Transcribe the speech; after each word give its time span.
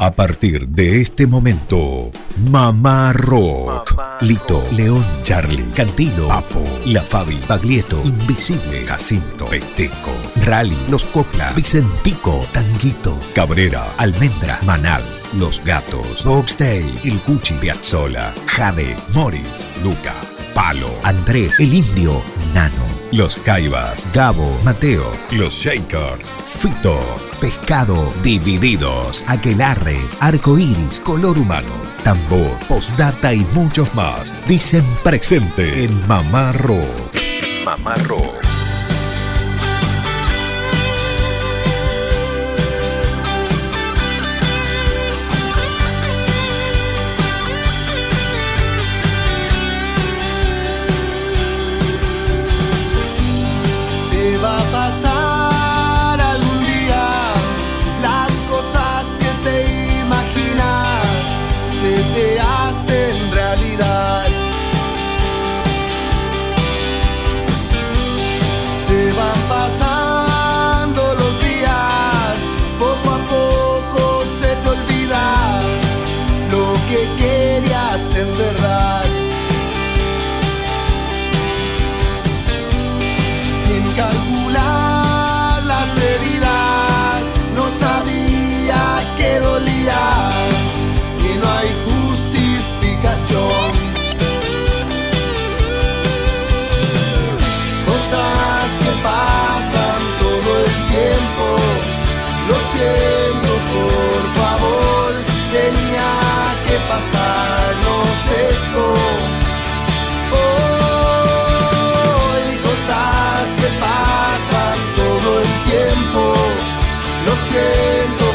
A 0.00 0.12
partir 0.12 0.68
de 0.68 1.00
este 1.00 1.26
momento, 1.26 2.12
Mamá 2.50 3.12
Rock. 3.12 3.96
Lito, 4.20 4.64
León, 4.70 5.04
Charlie, 5.22 5.64
Cantilo, 5.74 6.30
Apo, 6.30 6.64
La 6.86 7.02
Fabi, 7.02 7.40
Baglietto, 7.48 8.00
Invisible, 8.04 8.86
Jacinto, 8.86 9.46
Peteco, 9.46 10.12
Rally, 10.46 10.76
Los 10.88 11.04
Copla, 11.04 11.52
Vicentico, 11.52 12.46
Tanguito, 12.52 13.18
Cabrera, 13.34 13.92
Almendra, 13.96 14.60
Manal, 14.64 15.02
Los 15.36 15.64
Gatos, 15.64 16.24
Boxtail, 16.24 17.00
El 17.02 17.18
Cuchi, 17.22 17.54
Piazzola, 17.54 18.32
Jade, 18.46 18.96
Morris, 19.14 19.66
Luca, 19.82 20.14
Palo, 20.58 20.90
Andrés, 21.04 21.60
El 21.60 21.72
Indio, 21.72 22.20
Nano, 22.52 22.84
Los 23.12 23.36
Jaivas, 23.46 24.08
Gabo, 24.12 24.58
Mateo, 24.64 25.08
Los 25.30 25.54
Shakers, 25.54 26.32
Fito, 26.44 26.98
Pescado, 27.40 28.12
Divididos, 28.24 29.22
Aquelarre, 29.28 30.00
Arcoiris, 30.18 30.98
Color 30.98 31.38
Humano, 31.38 31.70
Tambor, 32.02 32.58
Postdata 32.66 33.32
y 33.32 33.46
muchos 33.54 33.94
más. 33.94 34.34
Dicen 34.48 34.84
presente 35.04 35.84
en 35.84 36.08
Mamá 36.08 36.50
Rock. 36.50 37.14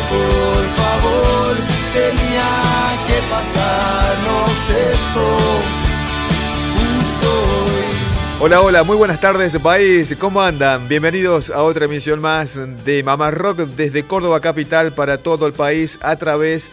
Por 0.09 0.63
favor, 0.77 1.55
tenía 1.93 2.51
que 3.07 3.17
pasarnos 3.29 4.69
esto. 4.69 5.73
Hola, 8.39 8.61
hola, 8.61 8.83
muy 8.83 8.97
buenas 8.97 9.21
tardes 9.21 9.57
país, 9.59 10.15
¿cómo 10.19 10.41
andan? 10.41 10.89
Bienvenidos 10.89 11.49
a 11.49 11.63
otra 11.63 11.85
emisión 11.85 12.19
más 12.19 12.59
de 12.83 13.01
Mamá 13.01 13.31
Rock 13.31 13.59
desde 13.59 14.03
Córdoba 14.03 14.41
Capital 14.41 14.91
para 14.91 15.17
todo 15.17 15.47
el 15.47 15.53
país 15.53 15.97
a 16.01 16.17
través 16.17 16.69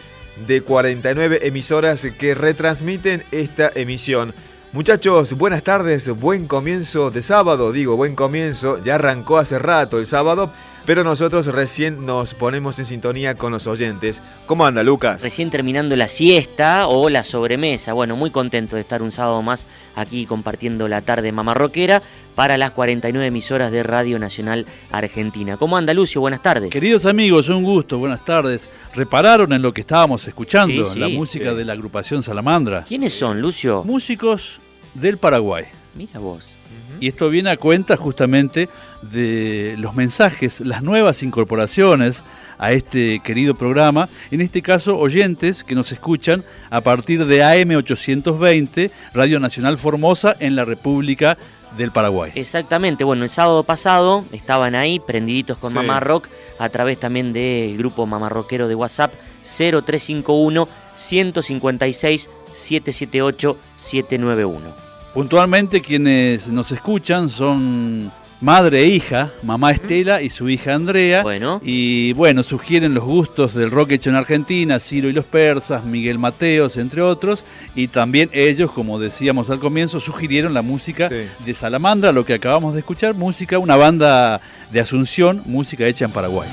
de 0.47 0.61
49 0.61 1.47
emisoras 1.47 2.05
que 2.19 2.35
retransmiten 2.35 3.23
esta 3.31 3.71
emisión. 3.73 4.33
Muchachos, 4.73 5.33
buenas 5.33 5.63
tardes, 5.63 6.09
buen 6.09 6.47
comienzo 6.47 7.11
de 7.11 7.21
sábado, 7.21 7.71
digo 7.71 7.95
buen 7.95 8.15
comienzo, 8.15 8.81
ya 8.83 8.95
arrancó 8.95 9.37
hace 9.37 9.59
rato 9.59 9.97
el 9.97 10.07
sábado, 10.07 10.51
pero 10.85 11.03
nosotros 11.03 11.45
recién 11.47 12.05
nos 12.05 12.33
ponemos 12.33 12.79
en 12.79 12.85
sintonía 12.85 13.35
con 13.35 13.51
los 13.51 13.67
oyentes. 13.67 14.21
¿Cómo 14.45 14.65
anda 14.65 14.83
Lucas? 14.83 15.21
Recién 15.21 15.49
terminando 15.49 15.95
la 15.95 16.07
siesta 16.07 16.87
o 16.87 17.09
la 17.09 17.23
sobremesa. 17.23 17.93
Bueno, 17.93 18.15
muy 18.15 18.31
contento 18.31 18.75
de 18.75 18.81
estar 18.81 19.01
un 19.01 19.11
sábado 19.11 19.41
más 19.41 19.67
aquí 19.95 20.25
compartiendo 20.25 20.87
la 20.87 21.01
tarde 21.01 21.31
mamarroquera 21.31 22.01
para 22.35 22.57
las 22.57 22.71
49 22.71 23.27
emisoras 23.27 23.71
de 23.71 23.83
Radio 23.83 24.17
Nacional 24.19 24.65
Argentina. 24.91 25.57
¿Cómo 25.57 25.77
anda 25.77 25.93
Lucio? 25.93 26.21
Buenas 26.21 26.41
tardes. 26.41 26.71
Queridos 26.71 27.05
amigos, 27.05 27.49
un 27.49 27.63
gusto, 27.63 27.99
buenas 27.99 28.25
tardes. 28.25 28.69
¿Repararon 28.95 29.53
en 29.53 29.61
lo 29.61 29.73
que 29.73 29.81
estábamos 29.81 30.27
escuchando? 30.27 30.85
Sí, 30.85 30.93
sí, 30.93 30.99
la 30.99 31.09
música 31.09 31.51
sí. 31.51 31.57
de 31.57 31.65
la 31.65 31.73
agrupación 31.73 32.23
Salamandra. 32.23 32.85
¿Quiénes 32.87 33.13
son, 33.13 33.41
Lucio? 33.41 33.83
Músicos 33.83 34.59
del 34.93 35.17
Paraguay. 35.17 35.65
Mira 35.95 36.19
vos. 36.19 36.60
Y 37.01 37.07
esto 37.07 37.29
viene 37.31 37.49
a 37.49 37.57
cuenta 37.57 37.97
justamente 37.97 38.69
de 39.01 39.75
los 39.79 39.95
mensajes, 39.95 40.61
las 40.61 40.83
nuevas 40.83 41.23
incorporaciones 41.23 42.23
a 42.59 42.73
este 42.73 43.21
querido 43.21 43.55
programa. 43.55 44.07
En 44.29 44.39
este 44.39 44.61
caso, 44.61 44.95
oyentes 44.99 45.63
que 45.63 45.73
nos 45.73 45.91
escuchan 45.91 46.43
a 46.69 46.81
partir 46.81 47.25
de 47.25 47.41
AM820, 47.41 48.91
Radio 49.15 49.39
Nacional 49.39 49.79
Formosa, 49.79 50.37
en 50.39 50.55
la 50.55 50.63
República 50.63 51.39
del 51.75 51.91
Paraguay. 51.91 52.33
Exactamente, 52.35 53.03
bueno, 53.03 53.23
el 53.23 53.29
sábado 53.31 53.63
pasado 53.63 54.23
estaban 54.31 54.75
ahí 54.75 54.99
prendiditos 54.99 55.57
con 55.57 55.71
Sí. 55.71 55.75
Mamá 55.75 55.99
Rock 56.01 56.27
a 56.59 56.69
través 56.69 56.99
también 56.99 57.33
del 57.33 57.79
grupo 57.79 58.05
mamarroquero 58.05 58.67
de 58.67 58.75
WhatsApp 58.75 59.11
0351 59.41 60.67
156 60.95 62.29
778 62.53 63.57
791. 63.75 64.90
Puntualmente 65.13 65.81
quienes 65.81 66.47
nos 66.47 66.71
escuchan 66.71 67.29
son 67.29 68.11
madre 68.39 68.79
e 68.79 68.87
hija, 68.87 69.29
mamá 69.43 69.71
Estela 69.71 70.21
y 70.21 70.29
su 70.29 70.47
hija 70.49 70.73
Andrea. 70.73 71.21
Bueno. 71.21 71.59
Y 71.63 72.13
bueno, 72.13 72.43
sugieren 72.43 72.93
los 72.93 73.03
gustos 73.03 73.53
del 73.53 73.71
rock 73.71 73.91
hecho 73.91 74.09
en 74.09 74.15
Argentina, 74.15 74.79
Ciro 74.79 75.09
y 75.09 75.13
los 75.13 75.25
Persas, 75.25 75.83
Miguel 75.83 76.17
Mateos, 76.17 76.77
entre 76.77 77.01
otros. 77.01 77.43
Y 77.75 77.89
también 77.89 78.29
ellos, 78.31 78.71
como 78.71 78.99
decíamos 78.99 79.49
al 79.49 79.59
comienzo, 79.59 79.99
sugirieron 79.99 80.53
la 80.53 80.61
música 80.61 81.09
Sí. 81.09 81.27
de 81.45 81.53
Salamandra, 81.53 82.13
lo 82.13 82.25
que 82.25 82.33
acabamos 82.35 82.73
de 82.73 82.79
escuchar, 82.79 83.13
música, 83.13 83.59
una 83.59 83.75
banda 83.75 84.39
de 84.71 84.79
Asunción, 84.79 85.41
música 85.45 85.85
hecha 85.85 86.05
en 86.05 86.11
Paraguay. 86.11 86.49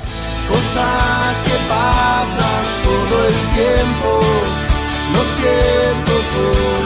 Cosas 0.49 1.43
que 1.45 1.57
pasan 1.69 2.65
todo 2.83 3.27
el 3.29 3.35
tiempo. 3.55 4.21
Lo 5.13 5.23
siento, 5.39 6.13
por 6.35 6.78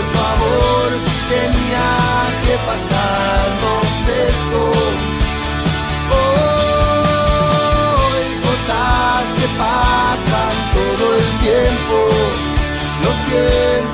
Lo 13.33 13.92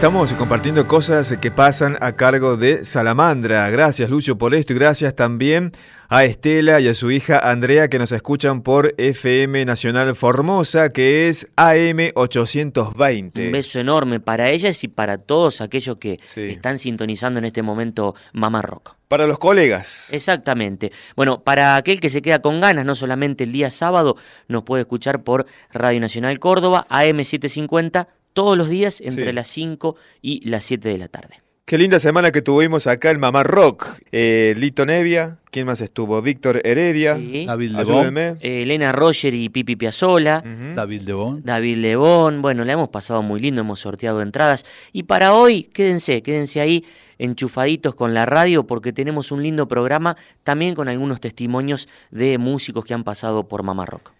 Estamos 0.00 0.32
compartiendo 0.32 0.86
cosas 0.88 1.36
que 1.42 1.50
pasan 1.50 1.98
a 2.00 2.12
cargo 2.12 2.56
de 2.56 2.86
Salamandra. 2.86 3.68
Gracias 3.68 4.08
Lucio 4.08 4.38
por 4.38 4.54
esto 4.54 4.72
y 4.72 4.76
gracias 4.76 5.14
también 5.14 5.72
a 6.08 6.24
Estela 6.24 6.80
y 6.80 6.88
a 6.88 6.94
su 6.94 7.10
hija 7.10 7.38
Andrea 7.38 7.88
que 7.88 7.98
nos 7.98 8.10
escuchan 8.10 8.62
por 8.62 8.94
FM 8.96 9.62
Nacional 9.66 10.16
Formosa 10.16 10.88
que 10.90 11.28
es 11.28 11.52
AM 11.56 11.98
Un 11.98 12.12
820. 12.14 13.50
beso 13.50 13.78
enorme 13.78 14.20
para 14.20 14.48
ellas 14.48 14.82
y 14.84 14.88
para 14.88 15.18
todos 15.18 15.60
aquellos 15.60 15.98
que 15.98 16.18
Sí. 16.24 16.48
están 16.48 16.78
sintonizando 16.78 17.38
en 17.38 17.44
este 17.44 17.60
momento 17.60 18.14
Mamá 18.32 18.62
Rock. 18.62 18.94
Para 19.06 19.26
los 19.26 19.38
colegas. 19.38 20.08
Exactamente. 20.14 20.92
Bueno, 21.14 21.42
para 21.42 21.76
aquel 21.76 22.00
que 22.00 22.08
se 22.08 22.22
queda 22.22 22.40
con 22.40 22.60
ganas, 22.62 22.86
no 22.86 22.94
solamente 22.94 23.44
el 23.44 23.52
día 23.52 23.68
sábado, 23.68 24.16
nos 24.48 24.62
puede 24.62 24.80
escuchar 24.82 25.24
por 25.24 25.44
Radio 25.72 26.00
Nacional 26.00 26.38
Córdoba, 26.38 26.86
AM750, 26.88 28.06
todos 28.32 28.56
los 28.56 28.68
días 28.68 29.00
entre 29.00 29.26
Sí. 29.26 29.32
las 29.32 29.48
5 29.48 29.96
y 30.22 30.48
las 30.48 30.64
7 30.64 30.88
de 30.88 30.98
la 30.98 31.08
tarde. 31.08 31.42
Qué 31.64 31.78
linda 31.78 32.00
semana 32.00 32.32
que 32.32 32.42
tuvimos 32.42 32.88
acá 32.88 33.12
en 33.12 33.20
Mamá 33.20 33.44
Rock. 33.44 33.86
Eh, 34.10 34.54
Lito 34.56 34.84
Nevia, 34.86 35.38
¿quién 35.52 35.66
más 35.66 35.80
estuvo? 35.80 36.20
Víctor 36.20 36.60
Heredia. 36.64 37.16
Sí. 37.16 37.46
David 37.46 37.70
Lebón. 37.70 38.18
Eh, 38.18 38.38
Elena 38.62 38.90
Roger 38.90 39.34
y 39.34 39.48
Pipi 39.50 39.76
Piazzola. 39.76 40.42
David 40.74 41.02
Lebón. 41.02 41.42
David 41.44 41.76
Lebón, 41.76 42.42
bueno, 42.42 42.64
la 42.64 42.72
hemos 42.72 42.88
pasado 42.88 43.22
muy 43.22 43.38
lindo, 43.38 43.60
hemos 43.60 43.78
sorteado 43.78 44.20
entradas. 44.20 44.66
Y 44.92 45.04
para 45.04 45.32
hoy, 45.32 45.62
quédense, 45.62 46.22
quédense 46.22 46.60
ahí 46.60 46.84
enchufaditos 47.18 47.94
con 47.94 48.14
la 48.14 48.26
radio 48.26 48.66
porque 48.66 48.92
tenemos 48.92 49.30
un 49.30 49.42
lindo 49.42 49.68
programa 49.68 50.16
también 50.42 50.74
con 50.74 50.88
algunos 50.88 51.20
testimonios 51.20 51.88
de 52.10 52.38
músicos 52.38 52.84
que 52.84 52.94
han 52.94 53.04
pasado 53.04 53.46
por 53.46 53.62
Mamá 53.62 53.86
Rock. 53.86 54.10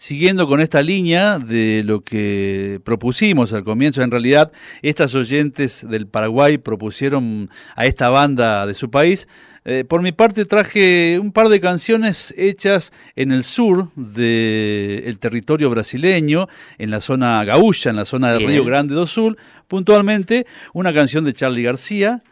Siguiendo 0.00 0.46
con 0.46 0.60
esta 0.60 0.80
línea 0.80 1.40
de 1.40 1.82
lo 1.84 2.02
que 2.02 2.80
propusimos 2.84 3.52
al 3.52 3.64
comienzo, 3.64 4.00
en 4.02 4.12
realidad 4.12 4.52
estas 4.80 5.12
oyentes 5.16 5.84
del 5.90 6.06
Paraguay 6.06 6.56
propusieron 6.56 7.50
a 7.74 7.84
esta 7.84 8.08
banda 8.08 8.64
de 8.66 8.74
su 8.74 8.90
país. 8.92 9.26
Eh, 9.64 9.84
por 9.86 10.00
mi 10.00 10.12
parte 10.12 10.44
traje 10.44 11.18
un 11.20 11.32
par 11.32 11.48
de 11.48 11.60
canciones 11.60 12.32
hechas 12.38 12.92
en 13.16 13.32
el 13.32 13.42
sur 13.42 13.88
del 13.96 15.18
territorio 15.18 15.68
brasileño, 15.68 16.48
en 16.78 16.90
la 16.90 17.00
zona 17.00 17.44
gaúcha, 17.44 17.90
en 17.90 17.96
la 17.96 18.04
zona 18.04 18.28
del. 18.32 18.42
Río 18.46 18.64
Grande 18.64 18.94
do 18.94 19.04
Sul, 19.06 19.36
puntualmente 19.66 20.46
una 20.72 20.94
canción 20.94 21.24
de 21.24 21.34
Charlie 21.34 21.64
García, 21.64 22.22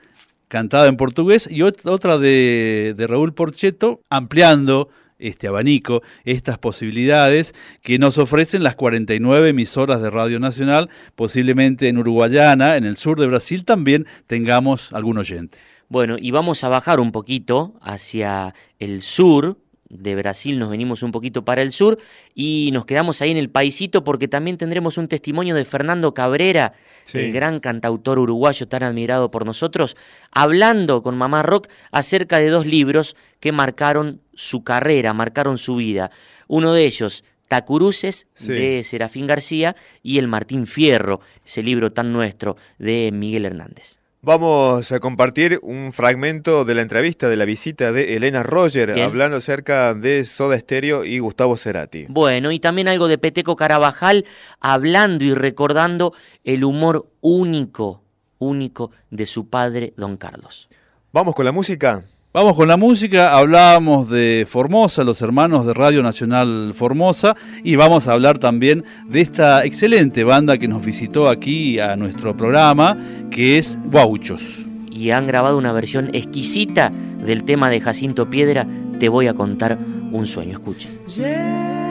cantada 0.47 0.87
en 0.87 0.97
portugués, 0.97 1.49
y 1.51 1.59
ot- 1.63 1.81
otra 1.85 2.17
de, 2.19 2.95
de 2.97 3.07
Raúl 3.09 3.35
Porcheto, 3.35 4.01
ampliando 4.09 4.89
este 5.19 5.49
abanico, 5.49 6.03
estas 6.25 6.59
posibilidades 6.59 7.55
que 7.83 7.99
nos 7.99 8.19
ofrecen 8.19 8.63
las 8.63 8.77
49 8.77 9.51
emisoras 9.51 10.03
de 10.03 10.11
Radio 10.11 10.41
Nacional, 10.41 10.91
posiblemente 11.15 11.89
en 11.89 11.99
Uruguayana, 11.99 12.77
en 12.77 12.85
el 12.85 12.97
sur 12.97 13.19
de 13.19 13.27
Brasil 13.27 13.65
también 13.65 14.07
tengamos 14.27 14.93
algún 14.93 15.19
oyente. 15.19 15.59
Bueno, 15.89 16.17
y 16.19 16.33
vamos 16.33 16.65
a 16.65 16.69
bajar 16.69 16.99
un 16.99 17.13
poquito 17.13 17.75
hacia 17.81 18.55
el 18.81 19.03
sur 19.03 19.57
de 19.89 20.15
Brasil, 20.17 20.59
nos 20.59 20.71
venimos 20.71 21.03
un 21.03 21.13
poquito 21.13 21.45
para 21.45 21.63
el 21.63 21.73
sur 21.73 21.99
y 22.35 22.71
nos 22.73 22.87
quedamos 22.87 23.23
ahí 23.23 23.31
en 23.31 23.37
el 23.37 23.51
paisito 23.51 24.03
porque 24.05 24.27
también 24.29 24.57
tendremos 24.59 24.99
un 24.99 25.09
testimonio 25.09 25.55
de 25.55 25.65
Fernando 25.65 26.13
Cabrera, 26.15 26.73
Sí. 27.05 27.19
el 27.19 27.33
gran 27.33 27.61
cantautor 27.61 28.19
uruguayo 28.19 28.67
tan 28.67 28.83
admirado 28.83 29.31
por 29.31 29.47
nosotros, 29.47 29.97
hablando 30.33 31.03
con 31.03 31.17
Mamá 31.17 31.43
Rock 31.45 31.69
acerca 31.93 32.39
de 32.39 32.49
dos 32.49 32.67
libros 32.67 33.17
que 33.39 33.53
marcaron 33.53 34.21
su 34.35 34.65
carrera, 34.65 35.13
marcaron 35.13 35.59
su 35.59 35.77
vida. 35.77 36.11
Uno 36.49 36.73
de 36.73 36.85
ellos, 36.85 37.23
Tacuruces, 37.49 38.27
Sí. 38.35 38.53
de 38.53 38.83
Serafín 38.83 39.27
García, 39.29 39.77
y 40.03 40.19
El 40.19 40.27
Martín 40.27 40.67
Fierro, 40.67 41.21
ese 41.45 41.63
libro 41.63 41.93
tan 41.93 42.13
nuestro 42.13 42.57
de 42.79 43.11
Miguel 43.13 43.45
Hernández. 43.45 44.01
Vamos 44.27 44.91
a 44.91 44.99
compartir 44.99 45.61
un 45.63 45.93
fragmento 45.93 46.65
de 46.65 46.75
la 46.75 46.83
entrevista 46.83 47.29
de 47.29 47.37
la 47.37 47.45
visita 47.45 47.93
de 47.93 48.17
Elena 48.17 48.43
Roger 48.43 48.93
Bien. 48.93 49.07
hablando 49.07 49.37
acerca 49.37 49.95
de 49.95 50.25
Soda 50.25 50.59
Stereo 50.59 51.05
y 51.05 51.21
Gustavo 51.21 51.57
Cerati. 51.57 52.07
Bueno, 52.09 52.51
y 52.51 52.59
también 52.59 52.89
algo 52.89 53.07
de 53.07 53.19
Peteco 53.19 53.55
Carabajal, 53.55 54.25
hablando 54.59 55.25
y 55.25 55.33
recordando 55.33 56.13
el 56.43 56.65
humor 56.65 57.09
único, 57.21 58.03
único 58.39 58.91
de 59.13 59.27
su 59.27 59.49
padre, 59.49 59.95
don 59.97 60.17
Carlos. 60.17 60.69
Vamos 61.13 61.37
con 61.37 61.45
la 61.45 61.53
música. 61.53 62.03
Vamos 62.37 62.55
con 62.55 62.69
la 62.69 62.77
música, 62.77 63.35
hablábamos 63.35 64.11
de 64.11 64.45
Formosa, 64.47 65.03
los 65.05 65.23
hermanos 65.23 65.65
de 65.65 65.73
Radio 65.73 66.03
Nacional 66.03 66.73
Formosa, 66.75 67.35
y 67.65 67.77
vamos 67.77 68.09
a 68.09 68.13
hablar 68.13 68.39
también 68.39 68.85
de 69.09 69.23
esta 69.23 69.65
excelente 69.65 70.23
banda 70.23 70.59
que 70.59 70.69
nos 70.69 70.85
visitó 70.85 71.31
aquí 71.31 71.79
a 71.79 71.97
nuestro 71.97 72.37
programa, 72.37 72.95
que 73.31 73.57
es 73.57 73.79
Guauchos. 73.91 74.67
Y 74.91 75.13
han 75.13 75.27
grabado 75.27 75.57
una 75.57 75.73
versión 75.73 76.11
exquisita 76.13 76.93
del 77.25 77.45
tema 77.45 77.71
de 77.71 77.81
Jacinto 77.81 78.29
Piedra, 78.29 78.67
Te 79.01 79.09
voy 79.09 79.29
a 79.29 79.35
contar 79.35 79.79
un 80.13 80.27
sueño. 80.27 80.53
Escuchen. 80.53 80.91
Llegan 81.07 81.87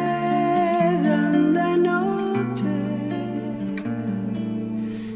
de 1.56 1.77
noche 1.80 2.65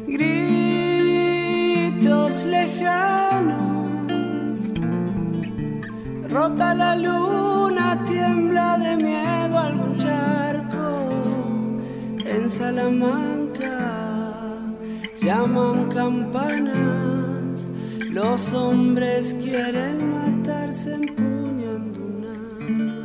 gritos 0.08 1.54
lejanos, 2.46 3.69
rota 6.30 6.74
la 6.74 6.94
luna, 6.94 8.04
tiembla 8.06 8.78
de 8.78 8.96
miedo 8.96 9.58
algún 9.58 9.96
charco 9.98 11.10
en 12.24 12.48
Salamanca, 12.48 13.76
llaman 15.20 15.88
campanas, 15.88 17.70
los 18.10 18.54
hombres 18.54 19.36
quieren 19.42 20.10
matarse 20.12 20.94
empuñando 20.94 22.00
un. 22.00 22.99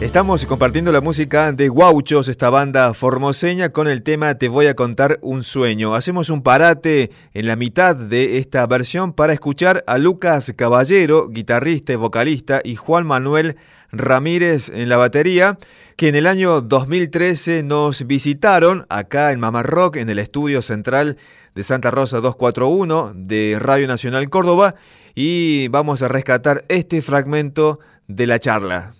Estamos 0.00 0.46
compartiendo 0.46 0.92
la 0.92 1.02
música 1.02 1.52
de 1.52 1.68
Guauchos, 1.68 2.28
esta 2.28 2.48
banda 2.48 2.94
formoseña, 2.94 3.68
con 3.68 3.86
el 3.86 4.02
tema 4.02 4.34
Te 4.36 4.48
voy 4.48 4.66
a 4.66 4.74
contar 4.74 5.18
un 5.20 5.42
sueño. 5.42 5.94
Hacemos 5.94 6.30
un 6.30 6.42
parate 6.42 7.10
en 7.34 7.46
la 7.46 7.54
mitad 7.54 7.94
de 7.94 8.38
esta 8.38 8.66
versión 8.66 9.12
para 9.12 9.34
escuchar 9.34 9.84
a 9.86 9.98
Lucas 9.98 10.54
Caballero, 10.56 11.28
guitarrista 11.28 11.92
y 11.92 11.96
vocalista, 11.96 12.62
y 12.64 12.76
Juan 12.76 13.06
Manuel 13.06 13.56
Ramírez 13.92 14.70
en 14.70 14.88
la 14.88 14.96
batería, 14.96 15.58
que 15.96 16.08
en 16.08 16.14
el 16.14 16.26
año 16.26 16.62
2013 16.62 17.62
nos 17.62 18.06
visitaron 18.06 18.86
acá 18.88 19.32
en 19.32 19.40
Mamá 19.40 19.62
Rock, 19.62 19.96
en 19.96 20.08
el 20.08 20.18
estudio 20.18 20.62
central 20.62 21.18
de 21.54 21.62
Santa 21.62 21.90
Rosa 21.90 22.20
241 22.20 23.12
de 23.14 23.58
Radio 23.60 23.86
Nacional 23.86 24.30
Córdoba, 24.30 24.76
y 25.14 25.68
vamos 25.68 26.00
a 26.00 26.08
rescatar 26.08 26.64
este 26.68 27.02
fragmento 27.02 27.80
de 28.08 28.26
la 28.26 28.38
charla. 28.38 28.94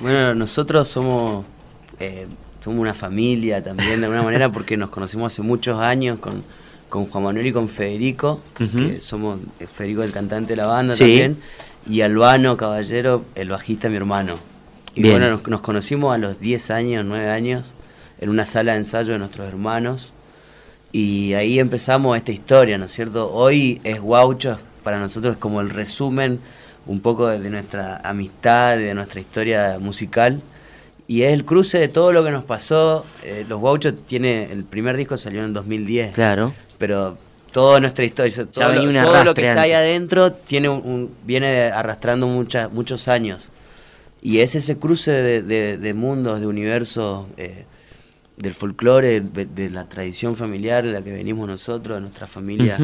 Bueno, 0.00 0.34
nosotros 0.34 0.88
somos, 0.88 1.44
eh, 1.98 2.26
somos 2.60 2.78
una 2.80 2.94
familia 2.94 3.62
también 3.62 4.00
de 4.00 4.06
alguna 4.06 4.22
manera 4.22 4.50
porque 4.50 4.76
nos 4.76 4.90
conocimos 4.90 5.32
hace 5.32 5.42
muchos 5.42 5.78
años 5.80 6.18
con, 6.20 6.42
con 6.88 7.06
Juan 7.06 7.24
Manuel 7.24 7.46
y 7.46 7.52
con 7.52 7.68
Federico, 7.68 8.40
que 8.56 9.00
somos 9.00 9.38
eh, 9.60 9.66
Federico 9.66 10.02
el 10.02 10.12
cantante 10.12 10.52
de 10.52 10.56
la 10.56 10.66
banda 10.66 10.94
Sí. 10.94 11.00
también, 11.00 11.36
y 11.88 12.00
Albano 12.00 12.56
Caballero, 12.56 13.24
el 13.34 13.48
bajista, 13.50 13.88
mi 13.88 13.96
hermano. 13.96 14.38
Y 14.94 15.02
Bien. 15.02 15.14
bueno, 15.18 15.30
nos, 15.30 15.46
nos 15.46 15.60
conocimos 15.60 16.14
a 16.14 16.18
los 16.18 16.40
10 16.40 16.70
años, 16.70 17.04
9 17.04 17.28
años, 17.30 17.72
en 18.20 18.30
una 18.30 18.46
sala 18.46 18.72
de 18.72 18.78
ensayo 18.78 19.12
de 19.12 19.18
nuestros 19.18 19.46
hermanos. 19.46 20.12
Y 20.92 21.34
ahí 21.34 21.58
empezamos 21.58 22.16
esta 22.16 22.32
historia, 22.32 22.78
¿no 22.78 22.86
es 22.86 22.92
cierto? 22.92 23.30
Hoy 23.32 23.80
es 23.84 24.00
Guaucho, 24.00 24.58
para 24.82 24.98
nosotros 24.98 25.34
es 25.34 25.38
como 25.40 25.60
el 25.60 25.68
resumen 25.70 26.40
un 26.86 27.00
poco 27.00 27.26
de, 27.28 27.50
nuestra 27.50 27.96
amistad, 28.04 28.76
de 28.78 28.94
nuestra 28.94 29.20
historia 29.20 29.78
musical. 29.80 30.40
Y 31.08 31.22
es 31.22 31.32
el 31.32 31.44
cruce 31.44 31.78
de 31.78 31.88
todo 31.88 32.12
lo 32.12 32.24
que 32.24 32.30
nos 32.30 32.44
pasó. 32.44 33.04
Eh, 33.24 33.44
Los 33.48 33.60
Guauchos 33.60 33.94
tiene, 34.06 34.50
el 34.52 34.64
primer 34.64 34.96
disco 34.96 35.16
salió 35.16 35.40
en 35.40 35.46
el 35.46 35.52
2010, 35.52 36.12
Claro. 36.14 36.52
pero 36.78 37.16
toda 37.52 37.80
nuestra 37.80 38.04
historia, 38.04 38.32
todo, 38.46 38.72
lo, 38.72 38.82
un 38.82 38.94
todo 39.02 39.24
lo 39.24 39.34
que 39.34 39.46
está 39.48 39.62
ahí 39.62 39.72
adentro 39.72 40.32
tiene 40.32 40.68
un, 40.68 40.78
un- 40.84 41.10
viene 41.24 41.62
arrastrando 41.70 42.26
muchas 42.26 42.70
muchos 42.72 43.08
años. 43.08 43.50
Y 44.20 44.40
es 44.40 44.54
ese 44.56 44.76
cruce 44.78 45.10
de, 45.12 45.42
de- 45.42 45.78
de 45.78 45.94
mundos, 45.94 46.40
de 46.40 46.46
universos, 46.48 47.26
eh, 47.36 47.64
del 48.36 48.52
folclore, 48.54 49.20
de, 49.20 49.46
de 49.46 49.70
la 49.70 49.84
tradición 49.88 50.34
familiar 50.36 50.84
de 50.84 50.92
la 50.92 51.02
que 51.02 51.12
venimos 51.12 51.46
nosotros, 51.48 51.96
de 51.96 52.00
nuestra 52.00 52.26
familia. 52.26 52.76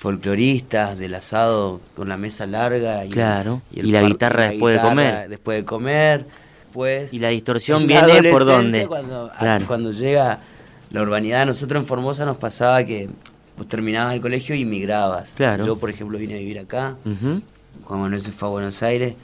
Folcloristas, 0.00 0.96
del 0.98 1.14
asado 1.14 1.80
con 1.94 2.08
la 2.08 2.16
mesa 2.16 2.46
larga. 2.46 3.04
Y, 3.04 3.10
Claro, 3.10 3.60
el 3.74 3.86
y 3.86 3.90
la 3.90 4.02
guitarra 4.02 4.44
la 4.46 4.50
después 4.52 4.76
de 4.76 4.88
comer. 4.88 5.28
Después 5.28 5.58
de 5.60 5.64
comer, 5.66 6.26
pues... 6.72 7.12
Y 7.12 7.18
la 7.18 7.28
distorsión 7.28 7.82
en 7.82 7.88
viene 7.88 8.30
por 8.30 8.46
dónde. 8.46 8.86
Cuando, 8.86 9.30
a- 9.34 9.60
cuando 9.66 9.92
llega 9.92 10.38
la 10.90 11.02
urbanidad, 11.02 11.44
nosotros 11.44 11.82
en 11.82 11.86
Formosa 11.86 12.24
nos 12.24 12.38
pasaba 12.38 12.82
que 12.82 13.10
pues, 13.56 13.68
terminabas 13.68 14.14
el 14.14 14.22
colegio 14.22 14.54
y 14.54 14.64
migrabas. 14.64 15.34
Claro. 15.36 15.66
Yo, 15.66 15.76
por 15.76 15.90
ejemplo, 15.90 16.16
vine 16.18 16.34
a 16.34 16.38
vivir 16.38 16.58
acá. 16.60 16.96
Juan 17.84 18.00
Manuel 18.00 18.22
se 18.22 18.32
fue 18.32 18.48
a 18.48 18.52
Buenos 18.52 18.82
Aires. 18.82 19.14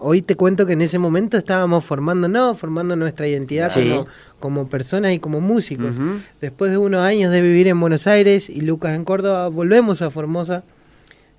Hoy 0.00 0.22
te 0.22 0.36
cuento 0.36 0.64
que 0.64 0.74
en 0.74 0.80
ese 0.80 0.98
momento 0.98 1.36
estábamos 1.36 1.84
formando, 1.84 2.28
no, 2.28 2.54
formando 2.54 2.94
nuestra 2.96 3.26
identidad 3.26 3.68
Sí. 3.70 3.88
como, 3.88 4.06
como 4.38 4.68
personas 4.68 5.12
y 5.12 5.18
como 5.18 5.40
músicos. 5.40 5.96
Después 6.40 6.70
de 6.70 6.78
unos 6.78 7.00
años 7.02 7.32
de 7.32 7.42
vivir 7.42 7.66
en 7.66 7.80
Buenos 7.80 8.06
Aires 8.06 8.48
y 8.48 8.60
Lucas 8.60 8.94
en 8.94 9.04
Córdoba, 9.04 9.48
volvemos 9.48 10.00
a 10.00 10.10
Formosa, 10.10 10.62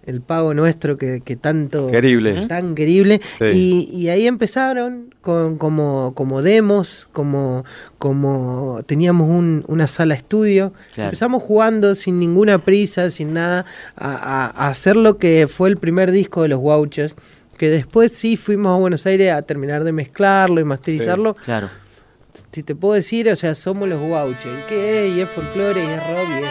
el 0.05 0.21
pago 0.21 0.53
nuestro 0.53 0.97
que, 0.97 1.21
que 1.21 1.35
tanto... 1.35 1.87
Querible. 1.87 2.47
tan 2.47 2.73
querible 2.75 3.21
Sí. 3.37 3.45
y, 3.45 3.95
y 3.95 4.09
ahí 4.09 4.27
empezaron 4.27 5.13
con 5.21 5.57
como 5.57 6.13
como 6.15 6.41
demos 6.41 7.07
como 7.11 7.65
como 7.97 8.81
teníamos 8.85 9.29
un- 9.29 9.65
una 9.67 9.87
sala 9.87 10.13
estudio 10.15 10.73
Claro. 10.95 11.09
empezamos 11.09 11.43
jugando 11.43 11.93
sin 11.95 12.19
ninguna 12.19 12.59
prisa 12.63 13.11
sin 13.11 13.33
nada 13.33 13.65
a, 13.97 14.13
a- 14.13 14.45
a 14.47 14.69
hacer 14.69 14.95
lo 14.95 15.17
que 15.17 15.47
fue 15.49 15.67
el 15.69 15.77
primer 15.77 16.11
disco 16.11 16.41
de 16.43 16.47
los 16.47 16.61
Gauchos 16.61 17.15
que 17.59 17.69
después 17.69 18.13
sí 18.13 18.37
fuimos 18.37 18.73
a 18.73 18.79
Buenos 18.79 19.05
Aires 19.05 19.31
a 19.33 19.41
terminar 19.43 19.83
de 19.83 19.91
mezclarlo 19.91 20.59
y 20.59 20.63
masterizarlo 20.63 21.35
Claro. 21.35 21.69
si 22.53 22.63
te 22.63 22.73
puedo 22.73 22.93
decir 22.95 23.29
o 23.29 23.35
sea 23.35 23.53
somos 23.53 23.87
los 23.87 23.99
Gauchos 24.01 24.45
¿y 24.45 24.69
qué 24.69 25.07
es? 25.09 25.15
y 25.15 25.21
es 25.21 25.29
folclore 25.29 25.83
y 25.83 25.87
es 25.87 26.07
rock 26.09 26.29
y 26.39 26.43
es 26.45 26.49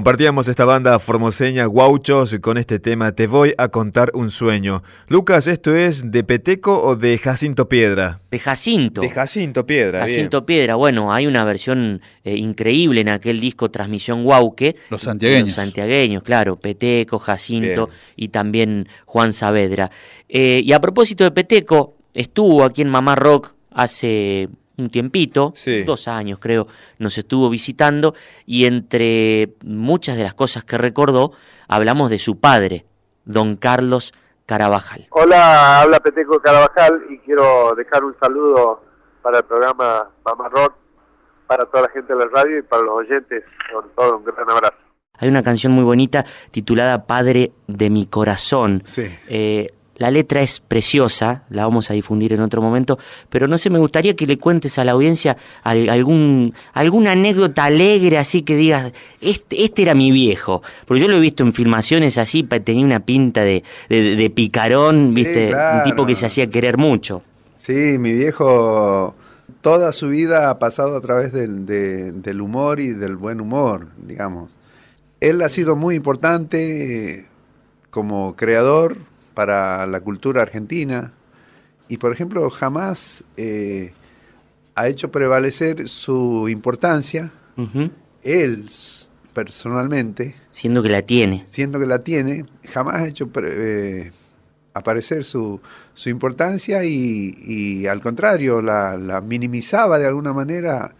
Compartíamos 0.00 0.48
esta 0.48 0.64
banda 0.64 0.98
formoseña 0.98 1.66
Guauchos 1.66 2.34
con 2.40 2.56
este 2.56 2.78
tema 2.78 3.12
Te 3.12 3.26
voy 3.26 3.52
a 3.58 3.68
contar 3.68 4.10
un 4.14 4.30
sueño. 4.30 4.82
Lucas, 5.08 5.46
¿esto 5.46 5.74
es 5.74 6.10
de 6.10 6.24
Peteco 6.24 6.82
o 6.82 6.96
de 6.96 7.18
Jacinto 7.18 7.68
Piedra? 7.68 8.18
De 8.30 8.38
Jacinto. 8.38 9.02
De 9.02 9.10
Jacinto 9.10 9.66
Piedra, 9.66 10.06
bien. 10.06 10.16
Jacinto 10.16 10.46
Piedra, 10.46 10.76
bueno, 10.76 11.12
hay 11.12 11.26
una 11.26 11.44
versión 11.44 12.00
eh, 12.24 12.34
increíble 12.34 13.02
en 13.02 13.10
aquel 13.10 13.40
disco 13.40 13.70
Transmisión 13.70 14.24
Guauque. 14.24 14.74
Los 14.88 15.02
santiagueños. 15.02 15.48
Los 15.48 15.54
santiagueños, 15.56 16.22
claro, 16.22 16.56
Peteco, 16.56 17.18
Jacinto 17.18 17.88
Bien. 17.88 17.98
y 18.16 18.28
también 18.28 18.88
Juan 19.04 19.34
Saavedra. 19.34 19.90
Eh, 20.30 20.62
y 20.64 20.72
a 20.72 20.80
propósito 20.80 21.24
de 21.24 21.30
Peteco, 21.32 21.96
estuvo 22.14 22.64
aquí 22.64 22.80
en 22.80 22.88
Mamá 22.88 23.16
Rock 23.16 23.52
hace 23.70 24.48
un 24.80 24.90
tiempito, 24.90 25.52
Sí. 25.54 25.82
dos 25.84 26.08
años 26.08 26.38
creo, 26.40 26.66
nos 26.98 27.16
estuvo 27.18 27.48
visitando 27.50 28.14
y 28.46 28.64
entre 28.66 29.54
muchas 29.64 30.16
de 30.16 30.24
las 30.24 30.34
cosas 30.34 30.64
que 30.64 30.78
recordó, 30.78 31.32
hablamos 31.68 32.10
de 32.10 32.18
su 32.18 32.38
padre, 32.40 32.84
don 33.24 33.56
Carlos 33.56 34.12
Carabajal. 34.46 35.06
Hola, 35.10 35.80
habla 35.82 36.00
Peteco 36.00 36.40
Carabajal 36.40 37.02
y 37.10 37.18
quiero 37.18 37.74
dejar 37.76 38.04
un 38.04 38.14
saludo 38.18 38.82
para 39.22 39.38
el 39.38 39.44
programa 39.44 40.10
Mamá 40.24 40.48
Rock, 40.48 40.74
para 41.46 41.64
toda 41.66 41.82
la 41.84 41.88
gente 41.90 42.12
de 42.14 42.18
la 42.18 42.26
radio 42.32 42.58
y 42.58 42.62
para 42.62 42.82
los 42.82 42.94
oyentes, 42.94 43.44
sobre 43.70 43.88
todo 43.96 44.16
un 44.18 44.24
gran 44.24 44.48
abrazo. 44.50 44.76
Hay 45.18 45.28
una 45.28 45.42
canción 45.42 45.72
muy 45.72 45.84
bonita 45.84 46.24
titulada 46.50 47.06
Padre 47.06 47.52
de 47.66 47.90
mi 47.90 48.06
corazón. 48.06 48.82
Sí. 48.86 49.02
Eh, 49.28 49.68
la 50.00 50.10
letra 50.10 50.40
es 50.40 50.60
preciosa, 50.60 51.44
la 51.50 51.64
vamos 51.66 51.90
a 51.90 51.94
difundir 51.94 52.32
en 52.32 52.40
otro 52.40 52.62
momento, 52.62 52.98
pero 53.28 53.46
no 53.46 53.58
sé, 53.58 53.68
me 53.68 53.78
gustaría 53.78 54.16
que 54.16 54.26
le 54.26 54.38
cuentes 54.38 54.78
a 54.78 54.84
la 54.84 54.92
audiencia 54.92 55.36
al- 55.62 55.90
algún, 55.90 56.54
alguna 56.72 57.12
anécdota 57.12 57.64
alegre, 57.64 58.16
así 58.16 58.40
que 58.40 58.56
digas, 58.56 58.92
este, 59.20 59.62
este 59.62 59.82
era 59.82 59.94
mi 59.94 60.10
viejo. 60.10 60.62
Porque 60.86 61.02
yo 61.02 61.08
lo 61.08 61.16
he 61.18 61.20
visto 61.20 61.44
en 61.44 61.52
filmaciones 61.52 62.16
así, 62.16 62.42
tenía 62.42 62.82
una 62.82 63.00
pinta 63.00 63.42
de, 63.42 63.62
de- 63.90 64.16
de 64.16 64.30
picarón, 64.30 65.08
Sí, 65.08 65.14
viste, 65.16 65.52
un 65.54 65.82
tipo 65.84 66.06
que 66.06 66.14
se 66.14 66.24
hacía 66.24 66.48
querer 66.48 66.78
mucho. 66.78 67.22
Sí, 67.62 67.96
mi 67.98 68.12
viejo 68.12 69.14
toda 69.60 69.92
su 69.92 70.08
vida 70.08 70.48
ha 70.48 70.58
pasado 70.58 70.96
a 70.96 71.00
través 71.02 71.30
del, 71.30 71.66
de- 71.66 72.12
del 72.12 72.40
humor 72.40 72.80
y 72.80 72.88
del 72.88 73.16
buen 73.16 73.38
humor, 73.42 73.88
digamos. 74.06 74.50
Él 75.20 75.42
ha 75.42 75.50
sido 75.50 75.76
muy 75.76 75.94
importante 75.96 77.26
como 77.90 78.34
creador 78.36 78.96
para 79.34 79.86
la 79.86 80.00
cultura 80.00 80.42
argentina. 80.42 81.12
Y, 81.88 81.98
por 81.98 82.12
ejemplo, 82.12 82.48
jamás 82.50 83.24
eh, 83.36 83.92
ha 84.74 84.88
hecho 84.88 85.10
prevalecer 85.10 85.88
su 85.88 86.48
importancia, 86.48 87.32
él 88.22 88.68
personalmente, 89.34 90.34
Siendo 90.52 90.82
que 90.82 90.88
la 90.88 91.02
tiene. 91.02 91.44
siendo 91.46 91.78
que 91.78 91.86
la 91.86 92.00
tiene, 92.04 92.44
jamás 92.64 92.96
ha 92.96 93.06
hecho 93.08 93.30
eh, 93.42 94.12
aparecer 94.74 95.24
su, 95.24 95.60
su 95.94 96.08
importancia 96.10 96.84
y, 96.84 97.34
y 97.40 97.86
al 97.86 98.00
contrario, 98.00 98.60
la, 98.62 98.96
la 98.96 99.20
minimizaba 99.20 99.98
de 99.98 100.06
alguna 100.06 100.32
manera 100.32 100.94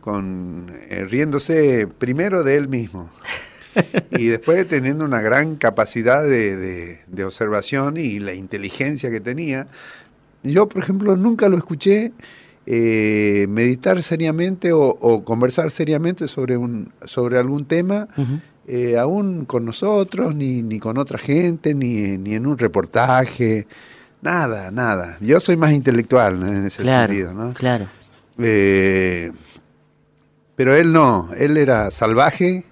con 0.00 0.72
eh, 0.88 1.04
riéndose 1.08 1.86
primero 1.86 2.44
de 2.44 2.56
él 2.56 2.68
mismo 2.68 3.10
y 4.10 4.26
después 4.26 4.66
teniendo 4.68 5.04
una 5.04 5.20
gran 5.20 5.56
capacidad 5.56 6.22
de, 6.22 6.56
de- 6.56 6.98
de 7.06 7.24
observación 7.24 7.96
y 7.96 8.18
la 8.20 8.34
inteligencia 8.34 9.10
que 9.10 9.20
tenía. 9.20 9.66
Yo, 10.42 10.68
por 10.68 10.82
ejemplo, 10.82 11.16
nunca 11.16 11.48
lo 11.48 11.56
escuché 11.56 12.12
eh, 12.66 13.46
meditar 13.48 14.02
seriamente 14.02 14.72
o, 14.72 14.80
o 14.80 15.24
conversar 15.24 15.70
seriamente 15.70 16.28
sobre, 16.28 16.56
un, 16.56 16.92
sobre 17.04 17.38
algún 17.38 17.64
tema, 17.66 18.08
eh, 18.66 18.96
aún 18.98 19.44
con 19.44 19.64
nosotros, 19.64 20.34
ni, 20.34 20.62
ni 20.62 20.78
con 20.80 20.98
otra 20.98 21.18
gente, 21.18 21.74
ni, 21.74 22.18
ni 22.18 22.34
en 22.34 22.46
un 22.46 22.58
reportaje, 22.58 23.66
nada, 24.22 24.70
nada. 24.72 25.16
Yo 25.20 25.38
soy 25.40 25.56
más 25.56 25.72
intelectual 25.72 26.40
¿no? 26.40 26.48
en 26.48 26.66
ese 26.66 26.82
Claro, 26.82 27.12
sentido, 27.12 27.32
¿no? 27.34 27.52
claro. 27.54 27.86
Eh, 28.38 29.30
pero 30.56 30.74
él 30.74 30.92
no, 30.92 31.30
él 31.36 31.56
era 31.56 31.90
salvaje 31.90 32.64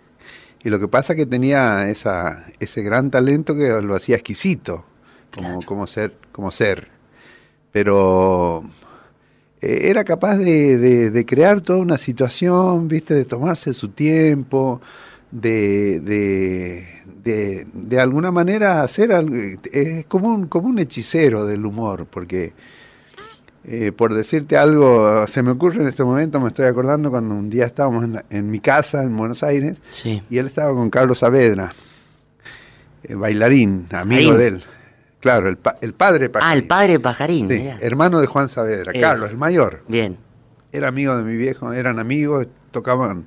y 0.64 0.70
lo 0.70 0.78
que 0.80 0.88
pasa 0.88 1.14
que 1.14 1.26
tenía 1.26 1.88
esa, 1.90 2.46
ese 2.58 2.82
gran 2.82 3.10
talento 3.10 3.54
que 3.54 3.68
lo 3.82 3.94
hacía 3.94 4.16
exquisito 4.16 4.84
como, 5.34 5.62
como, 5.62 5.86
ser, 5.86 6.14
como 6.32 6.50
ser. 6.50 6.88
Pero 7.72 8.64
eh, 9.60 9.88
era 9.90 10.04
capaz 10.04 10.36
de, 10.36 10.78
de- 10.78 11.10
de 11.10 11.26
crear 11.26 11.60
toda 11.60 11.78
una 11.80 11.98
situación, 11.98 12.88
viste, 12.88 13.14
de 13.14 13.24
tomarse 13.24 13.74
su 13.74 13.88
tiempo, 13.90 14.80
de, 15.30 16.00
de, 16.00 16.86
de, 17.24 17.66
de 17.72 18.00
alguna 18.00 18.30
manera 18.30 18.82
hacer 18.82 19.12
algo, 19.12 19.34
es 19.72 20.06
como 20.06 20.28
un, 20.32 20.46
como 20.46 20.68
un 20.68 20.78
hechicero 20.78 21.44
del 21.46 21.66
humor, 21.66 22.06
porque 22.08 22.52
eh, 23.66 23.92
por 23.92 24.12
decirte 24.14 24.56
algo, 24.56 25.26
se 25.26 25.42
me 25.42 25.50
ocurre 25.52 25.80
en 25.82 25.88
este 25.88 26.04
momento, 26.04 26.38
me 26.40 26.48
estoy 26.48 26.66
acordando 26.66 27.10
cuando 27.10 27.34
un 27.34 27.48
día 27.50 27.64
estábamos 27.66 28.04
en, 28.04 28.12
la- 28.14 28.24
en 28.30 28.50
mi 28.50 28.60
casa 28.60 29.02
en 29.02 29.16
Buenos 29.16 29.42
Aires 29.42 29.80
Sí. 29.90 30.22
y 30.28 30.38
él 30.38 30.46
estaba 30.46 30.74
con 30.74 30.90
Carlos 30.90 31.18
Saavedra, 31.20 31.72
eh, 33.02 33.14
bailarín, 33.14 33.86
amigo 33.92 34.36
de 34.36 34.46
él. 34.48 34.62
Claro, 35.20 35.48
el, 35.48 35.56
pa- 35.56 35.78
el 35.80 35.94
padre 35.94 36.26
Ah, 36.26 36.32
Pajarín. 36.32 36.58
el 36.62 36.66
padre 36.68 37.00
Pajarín. 37.00 37.48
Sí, 37.48 37.68
hermano 37.80 38.20
de 38.20 38.26
Juan 38.26 38.48
Saavedra, 38.48 38.92
Es. 38.92 39.00
Carlos, 39.00 39.30
el 39.30 39.38
mayor. 39.38 39.82
Bien. 39.88 40.18
Era 40.72 40.88
amigo 40.88 41.16
de 41.16 41.22
mi 41.22 41.36
viejo, 41.36 41.72
eran 41.72 41.98
amigos, 41.98 42.46
tocaban, 42.70 43.26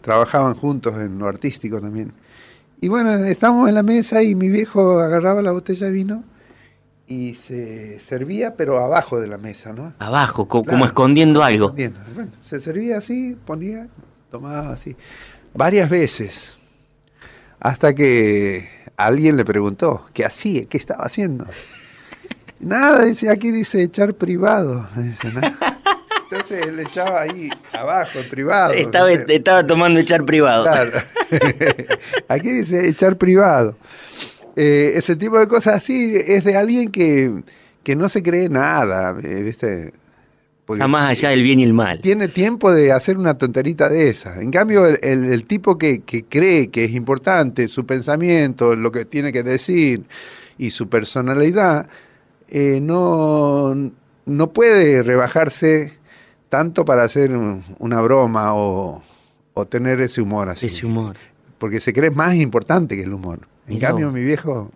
trabajaban 0.00 0.54
juntos 0.54 0.94
en 0.96 1.18
lo 1.18 1.28
artístico 1.28 1.80
también. 1.80 2.12
Y 2.80 2.88
bueno, 2.88 3.14
estábamos 3.14 3.68
en 3.68 3.74
la 3.76 3.82
mesa 3.82 4.22
y 4.22 4.34
mi 4.34 4.48
viejo 4.50 4.98
agarraba 4.98 5.40
la 5.42 5.52
botella 5.52 5.86
de 5.86 5.92
vino 5.92 6.24
y 7.06 7.34
se 7.34 8.00
servía, 8.00 8.54
pero 8.56 8.82
abajo 8.82 9.20
de 9.20 9.26
la 9.28 9.38
mesa, 9.38 9.72
¿no? 9.72 9.94
Abajo, 9.98 10.48
co- 10.48 10.62
Claro. 10.62 10.72
como 10.76 10.86
escondiendo 10.86 11.42
algo. 11.44 11.66
Escondiendo. 11.66 12.00
Bueno, 12.14 12.30
se 12.44 12.60
servía 12.60 12.98
así, 12.98 13.36
ponía, 13.46 13.88
tomaba 14.30 14.72
así. 14.72 14.96
Varias 15.54 15.88
veces. 15.88 16.34
Hasta 17.60 17.94
que 17.94 18.68
alguien 18.96 19.36
le 19.36 19.44
preguntó, 19.44 20.06
¿qué 20.12 20.24
hacía? 20.24 20.64
¿Qué 20.64 20.76
estaba 20.78 21.04
haciendo? 21.04 21.46
Nada, 22.60 23.04
dice, 23.04 23.30
aquí 23.30 23.50
dice 23.50 23.82
echar 23.82 24.14
privado. 24.14 24.88
Dice, 24.96 25.30
¿no? 25.32 25.40
Entonces 26.30 26.66
él 26.66 26.80
echaba 26.80 27.20
ahí 27.20 27.48
abajo, 27.72 28.18
en 28.18 28.28
privado. 28.28 28.72
Estaba, 28.72 29.12
estaba 29.12 29.64
tomando 29.64 30.00
echar 30.00 30.24
privado. 30.24 30.64
Claro. 30.64 30.90
Aquí 32.28 32.50
dice 32.50 32.88
echar 32.88 33.16
privado. 33.16 33.76
Eh, 34.56 34.92
ese 34.96 35.16
tipo 35.16 35.38
de 35.38 35.46
cosas 35.46 35.74
así 35.76 36.16
es 36.16 36.42
de 36.44 36.56
alguien 36.56 36.90
que, 36.90 37.42
que 37.82 37.94
no 37.94 38.08
se 38.08 38.22
cree 38.22 38.48
nada, 38.48 39.14
eh, 39.22 39.42
¿viste? 39.42 39.92
Porque 40.64 40.80
Está 40.80 40.88
más 40.88 41.10
allá 41.10 41.28
del 41.30 41.42
bien 41.42 41.60
y 41.60 41.62
el 41.64 41.72
mal. 41.74 42.00
Tiene 42.00 42.26
tiempo 42.28 42.72
de 42.72 42.90
hacer 42.90 43.18
una 43.18 43.38
tonterita 43.38 43.88
de 43.88 44.08
esa. 44.08 44.40
En 44.40 44.50
cambio, 44.50 44.86
el, 44.86 44.98
el- 45.02 45.26
el 45.26 45.44
tipo 45.44 45.78
que, 45.78 46.00
que 46.00 46.24
cree 46.24 46.68
que 46.70 46.84
es 46.84 46.90
importante 46.92 47.68
su 47.68 47.86
pensamiento, 47.86 48.74
lo 48.74 48.90
que 48.90 49.04
tiene 49.04 49.30
que 49.30 49.42
decir 49.44 50.04
y 50.58 50.70
su 50.70 50.88
personalidad, 50.88 51.86
eh, 52.48 52.80
no, 52.82 53.74
no 54.24 54.52
puede 54.52 55.02
rebajarse 55.04 55.92
tanto 56.48 56.84
para 56.84 57.04
hacer 57.04 57.30
un- 57.36 57.62
una 57.78 58.00
broma 58.00 58.54
o, 58.54 59.02
o 59.54 59.66
tener 59.66 60.00
ese 60.00 60.20
humor 60.22 60.48
así. 60.48 60.66
Ese 60.66 60.86
humor. 60.86 61.16
Porque 61.58 61.78
se 61.80 61.92
cree 61.92 62.10
más 62.10 62.34
importante 62.34 62.96
que 62.96 63.02
el 63.02 63.12
humor. 63.12 63.40
En 63.68 63.78
cambio, 63.78 64.10
mi 64.12 64.22
viejo, 64.22 64.70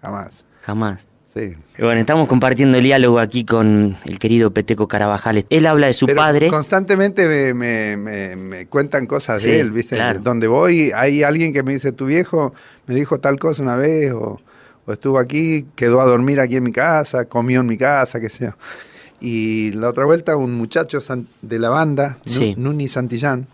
jamás. 0.00 0.44
Jamás. 0.62 1.08
Sí. 1.32 1.54
Bueno, 1.78 1.98
estamos 1.98 2.28
compartiendo 2.28 2.76
el 2.76 2.84
diálogo 2.84 3.18
aquí 3.18 3.44
con 3.46 3.96
el 4.04 4.18
querido 4.18 4.50
Peteco 4.50 4.86
Carabajal. 4.86 5.46
Él 5.48 5.66
habla 5.66 5.86
de 5.86 5.94
su 5.94 6.04
Pero 6.04 6.16
padre. 6.18 6.48
Constantemente 6.48 7.26
me, 7.26 7.54
me- 7.54 7.96
me- 7.96 8.36
me 8.36 8.66
cuentan 8.66 9.06
cosas 9.06 9.40
Sí, 9.40 9.50
de 9.50 9.60
él, 9.60 9.70
¿viste? 9.70 9.96
claro. 9.96 10.20
Donde 10.20 10.46
voy, 10.46 10.90
hay 10.94 11.22
alguien 11.22 11.54
que 11.54 11.62
me 11.62 11.72
dice, 11.72 11.92
tu 11.92 12.04
viejo 12.06 12.52
me 12.86 12.94
dijo 12.94 13.18
tal 13.18 13.38
cosa 13.38 13.62
una 13.62 13.76
vez, 13.76 14.12
o, 14.12 14.40
o 14.84 14.92
estuvo 14.92 15.18
aquí, 15.18 15.66
quedó 15.74 16.02
a 16.02 16.04
dormir 16.04 16.38
aquí 16.38 16.56
en 16.56 16.64
mi 16.64 16.72
casa, 16.72 17.24
comió 17.24 17.60
en 17.60 17.66
mi 17.66 17.78
casa, 17.78 18.20
qué 18.20 18.28
sé 18.28 18.44
yo. 18.46 18.52
Y 19.20 19.70
la 19.72 19.88
otra 19.88 20.04
vuelta, 20.04 20.36
un 20.36 20.54
muchacho 20.54 20.98
de 21.40 21.58
la 21.58 21.70
banda, 21.70 22.18
Sí. 22.26 22.54
Nuni 22.58 22.88
Santillán, 22.88 23.46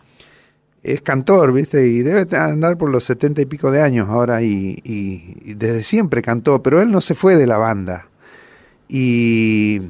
es 0.82 1.02
cantor, 1.02 1.52
¿viste? 1.52 1.86
Y 1.88 2.02
debe 2.02 2.26
andar 2.36 2.78
por 2.78 2.90
los 2.90 3.04
setenta 3.04 3.40
y 3.42 3.46
pico 3.46 3.70
de 3.70 3.82
años 3.82 4.08
ahora, 4.08 4.42
y, 4.42 4.80
desde 5.56 5.82
siempre 5.82 6.22
cantó, 6.22 6.62
pero 6.62 6.80
él 6.82 6.90
no 6.90 7.00
se 7.00 7.14
fue 7.14 7.36
de 7.36 7.46
la 7.46 7.58
banda. 7.58 8.08
Y, 8.88 9.80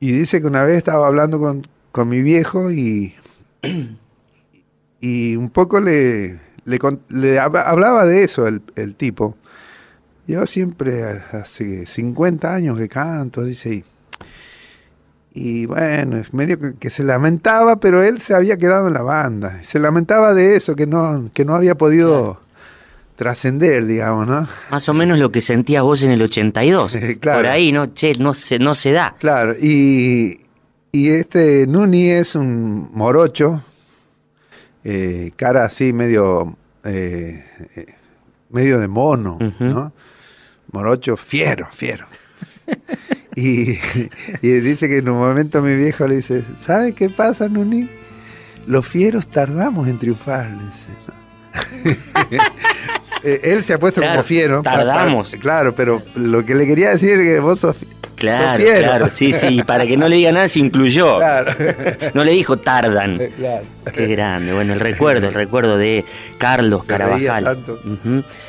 y 0.00 0.12
dice 0.12 0.40
que 0.40 0.46
una 0.46 0.64
vez 0.64 0.78
estaba 0.78 1.06
hablando 1.06 1.38
con, 1.38 1.66
con 1.92 2.08
mi 2.08 2.20
viejo 2.22 2.70
y, 2.70 3.14
y 5.00 5.36
un 5.36 5.50
poco 5.50 5.80
le, 5.80 6.40
le, 6.64 6.78
le 7.08 7.38
habla- 7.38 7.62
hablaba 7.62 8.04
de 8.06 8.24
eso 8.24 8.46
el, 8.46 8.62
el 8.76 8.94
tipo. 8.96 9.36
Yo 10.26 10.46
siempre 10.46 11.02
hace 11.32 11.86
50 11.86 12.54
años 12.54 12.78
que 12.78 12.88
canto, 12.88 13.44
dice, 13.44 13.84
y, 15.34 15.66
bueno, 15.66 16.16
es 16.16 16.32
medio 16.32 16.58
que, 16.60 16.74
que 16.74 16.90
se 16.90 17.02
lamentaba, 17.02 17.76
pero 17.76 18.02
él 18.02 18.20
se 18.20 18.34
había 18.34 18.56
quedado 18.56 18.86
en 18.86 18.94
la 18.94 19.02
banda. 19.02 19.58
Se 19.64 19.80
lamentaba 19.80 20.32
de 20.32 20.54
eso, 20.56 20.76
que 20.76 20.86
no, 20.86 21.28
que 21.34 21.44
no 21.44 21.56
había 21.56 21.74
podido 21.74 22.40
trascender, 23.16 23.86
digamos, 23.86 24.26
¿no? 24.26 24.48
Más 24.70 24.88
o 24.88 24.94
menos 24.94 25.18
lo 25.18 25.30
que 25.30 25.40
sentías 25.40 25.82
vos 25.82 26.02
en 26.02 26.10
el 26.10 26.22
82. 26.22 26.96
Claro. 27.20 27.40
Por 27.40 27.48
ahí, 27.48 27.72
¿no? 27.72 27.94
Che, 27.94 28.12
no 28.18 28.34
se, 28.34 28.58
no 28.58 28.74
se 28.74 28.92
da. 28.92 29.14
Claro, 29.18 29.54
y, 29.60 30.40
y 30.92 31.10
este 31.10 31.66
Nuni 31.66 32.10
es 32.10 32.34
un 32.34 32.90
morocho, 32.92 33.62
eh, 34.82 35.32
cara 35.36 35.64
así 35.64 35.92
medio, 35.92 36.56
eh, 36.84 37.44
eh, 37.76 37.86
medio 38.50 38.78
de 38.78 38.88
mono. 38.88 39.38
¿no? 39.58 39.92
Morocho 40.72 41.16
fiero, 41.16 41.68
fiero. 41.72 42.06
y, 43.36 43.78
y 44.42 44.48
dice 44.60 44.88
que 44.88 44.98
en 44.98 45.08
un 45.08 45.18
momento 45.18 45.62
mi 45.62 45.76
viejo 45.76 46.06
le 46.06 46.16
dice, 46.16 46.42
¿sabe 46.58 46.92
qué 46.92 47.08
pasa, 47.10 47.48
Nuni? 47.48 47.88
Los 48.66 48.86
fieros 48.86 49.26
tardamos 49.26 49.88
en 49.88 49.98
triunfar, 49.98 50.50
le 50.50 50.64
dice. 50.66 52.42
Eh, 53.26 53.40
Él 53.54 53.64
se 53.64 53.72
ha 53.72 53.78
puesto 53.78 54.02
Claro, 54.02 54.16
como 54.16 54.22
fiero. 54.24 54.62
tardamos. 54.62 55.34
claro, 55.40 55.74
pero 55.74 56.02
lo 56.14 56.44
que 56.44 56.54
le 56.54 56.66
quería 56.66 56.90
decir 56.90 57.18
es 57.18 57.24
que 57.24 57.40
vos 57.40 57.58
sos, 57.60 57.74
Claro, 58.16 58.62
claro, 58.62 59.08
sí, 59.08 59.32
sí. 59.32 59.62
Para 59.66 59.86
que 59.86 59.96
no 59.96 60.08
le 60.08 60.16
diga 60.16 60.30
nada, 60.30 60.46
se 60.46 60.60
incluyó. 60.60 61.16
Claro. 61.16 61.52
No 62.12 62.22
le 62.22 62.32
dijo 62.32 62.58
tardan. 62.58 63.18
Claro. 63.38 63.64
Qué 63.94 64.06
grande. 64.08 64.52
Bueno, 64.52 64.74
el 64.74 64.80
recuerdo, 64.80 65.28
el 65.28 65.34
recuerdo 65.34 65.78
de 65.78 66.04
Carlos 66.36 66.82
Se 66.82 66.86
Carabajal. 66.86 67.58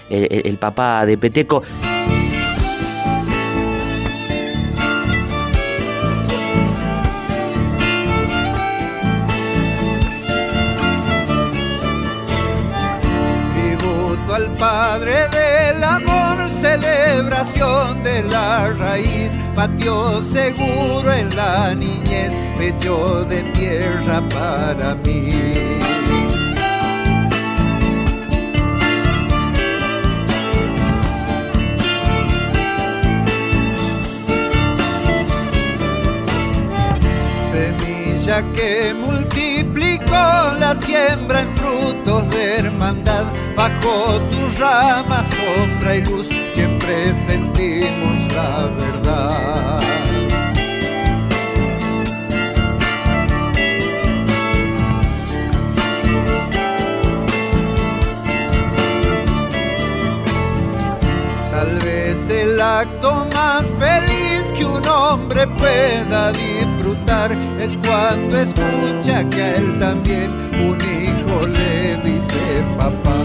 el 0.10 0.58
papá 0.58 1.06
de 1.06 1.18
Peteco. 1.18 1.64
Padre 14.60 15.28
del 15.30 15.84
amor, 15.84 16.48
celebración 16.62 18.02
de 18.04 18.24
la 18.24 18.70
raíz, 18.72 19.38
patio 19.54 20.24
seguro 20.24 21.12
en 21.12 21.36
la 21.36 21.76
niñez, 21.76 22.40
pecho 22.58 23.26
de 23.26 23.44
tierra 23.52 24.22
para 24.30 24.96
mí. 24.96 25.30
Semilla 37.52 38.42
que 38.54 38.94
multiplicó 38.94 39.26
la 40.60 40.66
la 40.66 40.76
siembra 40.76 41.42
en 41.42 41.56
frutos 41.58 42.30
de 42.32 42.58
hermandad. 42.58 43.26
Bajo 43.56 44.20
tus 44.30 44.60
ramas, 44.60 45.26
sombra 45.28 45.96
y 45.96 46.02
luz, 46.04 46.28
siempre 46.54 47.14
sentimos 47.14 48.34
la 48.34 48.68
verdad. 48.78 49.80
Tal 61.52 61.80
vez 61.80 62.30
el 62.30 62.62
acto 62.62 63.26
más 63.34 63.64
feliz 63.80 64.52
que 64.58 64.66
un 64.66 64.86
hombre 64.86 65.48
pueda 65.48 66.34
disfrutar 66.34 67.32
es 67.58 67.78
cuando 67.88 68.38
escucha 68.38 69.24
que 69.30 69.42
a 69.42 69.56
él 69.56 69.80
también 69.80 70.30
un 70.60 70.78
hijo 70.82 71.48
le 71.48 71.98
dice 72.04 72.64
papá, 72.78 73.16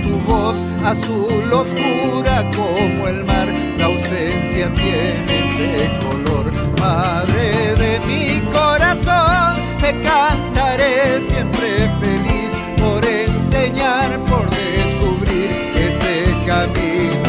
azul 0.85 1.53
oscura 1.53 2.49
como 2.55 3.07
el 3.09 3.25
mar. 3.25 3.49
La 3.79 3.87
ausencia 3.87 4.73
tiene 4.75 5.43
ese 5.45 5.91
color. 6.05 6.53
Madre 6.81 7.75
de 7.75 8.01
mi 8.07 8.41
corazón, 8.53 9.57
te 9.81 9.91
cantaré 10.03 11.21
siempre 11.29 11.91
feliz 12.01 12.51
por 12.79 13.05
enseñar, 13.05 14.19
por 14.31 14.49
descubrir 14.51 15.51
este 15.89 16.15
camino 16.47 17.26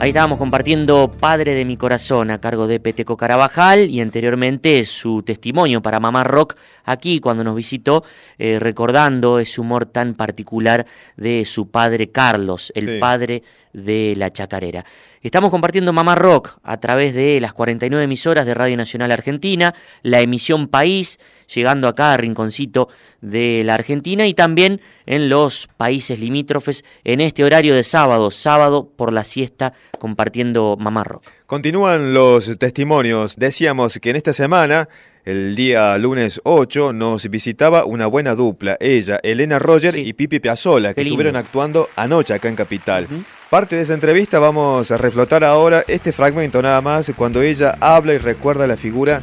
Ahí 0.00 0.10
estábamos 0.10 0.38
compartiendo 0.38 1.10
Padre 1.18 1.54
de 1.54 1.64
mi 1.64 1.76
corazón 1.76 2.30
a 2.30 2.40
cargo 2.40 2.68
de 2.68 2.78
Peteco 2.78 3.16
Carabajal 3.16 3.90
y 3.90 4.00
anteriormente 4.00 4.84
su 4.84 5.24
testimonio 5.24 5.82
para 5.82 5.98
Mamá 5.98 6.22
Rock 6.22 6.54
aquí 6.84 7.18
cuando 7.18 7.42
nos 7.42 7.56
visitó, 7.56 8.04
eh, 8.38 8.60
recordando 8.60 9.40
ese 9.40 9.60
humor 9.60 9.86
tan 9.86 10.14
particular 10.14 10.86
de 11.16 11.44
su 11.44 11.70
padre 11.72 12.12
Carlos, 12.12 12.70
el 12.76 12.86
Sí. 12.88 12.98
padre 13.00 13.42
de 13.72 14.14
la 14.16 14.32
chacarera. 14.32 14.84
Estamos 15.20 15.50
compartiendo 15.50 15.92
Mamá 15.92 16.14
Rock 16.14 16.58
a 16.62 16.78
través 16.78 17.12
de 17.12 17.40
las 17.40 17.52
49 17.52 18.04
emisoras 18.04 18.46
de 18.46 18.54
Radio 18.54 18.76
Nacional 18.76 19.10
Argentina, 19.10 19.74
la 20.02 20.20
emisión 20.20 20.68
País, 20.68 21.18
llegando 21.52 21.88
acá 21.88 22.12
a 22.12 22.16
Rinconcito 22.16 22.88
de 23.20 23.62
la 23.64 23.74
Argentina 23.74 24.26
y 24.28 24.34
también 24.34 24.80
en 25.06 25.28
los 25.28 25.68
países 25.76 26.20
limítrofes 26.20 26.84
en 27.02 27.20
este 27.20 27.42
horario 27.44 27.74
de 27.74 27.82
sábado, 27.82 28.30
sábado 28.30 28.92
por 28.96 29.12
la 29.12 29.24
siesta, 29.24 29.72
compartiendo 29.98 30.76
Mamá 30.78 31.02
Rock. 31.02 31.24
Continúan 31.46 32.14
los 32.14 32.56
testimonios. 32.58 33.36
Decíamos 33.36 33.98
que 34.00 34.10
en 34.10 34.16
esta 34.16 34.32
semana, 34.32 34.88
el 35.24 35.56
día 35.56 35.98
lunes 35.98 36.40
8, 36.44 36.92
nos 36.92 37.28
visitaba 37.28 37.84
una 37.84 38.06
buena 38.06 38.36
dupla. 38.36 38.76
Ella, 38.78 39.18
Elena 39.24 39.58
Roger 39.58 39.94
Sí. 39.94 40.02
y 40.06 40.12
Pipi 40.12 40.38
Piazzolla, 40.38 40.94
que 40.94 41.02
estuvieron 41.02 41.34
actuando 41.34 41.88
anoche 41.96 42.34
acá 42.34 42.48
en 42.48 42.54
Capital. 42.56 43.06
Parte 43.50 43.76
de 43.76 43.82
esa 43.82 43.94
entrevista 43.94 44.38
vamos 44.38 44.90
a 44.90 44.98
reflotar 44.98 45.42
ahora 45.42 45.82
este 45.88 46.12
fragmento 46.12 46.60
nada 46.60 46.82
más, 46.82 47.10
cuando 47.16 47.40
ella 47.40 47.78
habla 47.80 48.12
y 48.12 48.18
recuerda 48.18 48.66
la 48.66 48.76
figura 48.76 49.22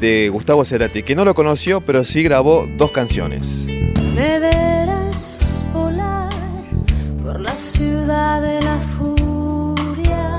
de 0.00 0.30
Gustavo 0.30 0.64
Cerati, 0.64 1.02
que 1.02 1.14
no 1.14 1.26
lo 1.26 1.34
conoció, 1.34 1.82
pero 1.82 2.02
sí 2.02 2.22
grabó 2.22 2.66
dos 2.78 2.90
canciones. 2.90 3.66
Me 4.14 4.38
verás 4.38 5.62
volar 5.74 6.30
por 7.22 7.38
la 7.38 7.54
ciudad 7.54 8.40
de 8.40 8.62
la 8.62 8.78
furia, 8.96 10.30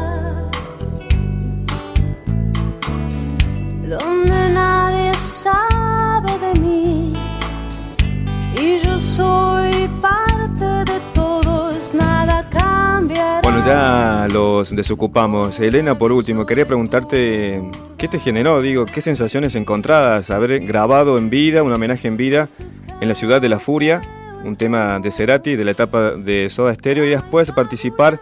donde 3.87 4.49
nadie 4.51 5.13
sabe 5.13 6.31
de 6.39 6.59
mí 6.59 7.13
y 8.59 8.79
yo 8.79 8.97
soy 8.97 9.87
parte 10.01 10.65
de 10.91 10.97
cambiará. 10.97 11.16
Bueno, 13.07 13.65
ya 13.65 14.27
los 14.33 14.75
desocupamos. 14.75 15.59
Elena, 15.59 15.97
por 15.97 16.11
último, 16.11 16.45
quería 16.45 16.65
preguntarte 16.65 17.61
qué 17.97 18.07
te 18.07 18.19
generó, 18.19 18.61
digo, 18.61 18.85
qué 18.85 19.01
sensaciones 19.01 19.55
encontradas 19.55 20.29
haber 20.29 20.59
grabado 20.65 21.17
en 21.17 21.29
vida, 21.29 21.63
un 21.63 21.71
homenaje 21.71 22.07
en 22.07 22.17
vida 22.17 22.47
en 22.99 23.07
la 23.07 23.15
ciudad 23.15 23.39
de 23.39 23.49
la 23.49 23.59
furia, 23.59 24.01
un 24.43 24.57
tema 24.57 24.99
de 24.99 25.11
Cerati, 25.11 25.55
de 25.55 25.63
la 25.63 25.71
etapa 25.71 26.11
de 26.11 26.49
Soda 26.49 26.73
Stereo, 26.73 27.05
y 27.05 27.09
después 27.09 27.51
participar 27.51 28.19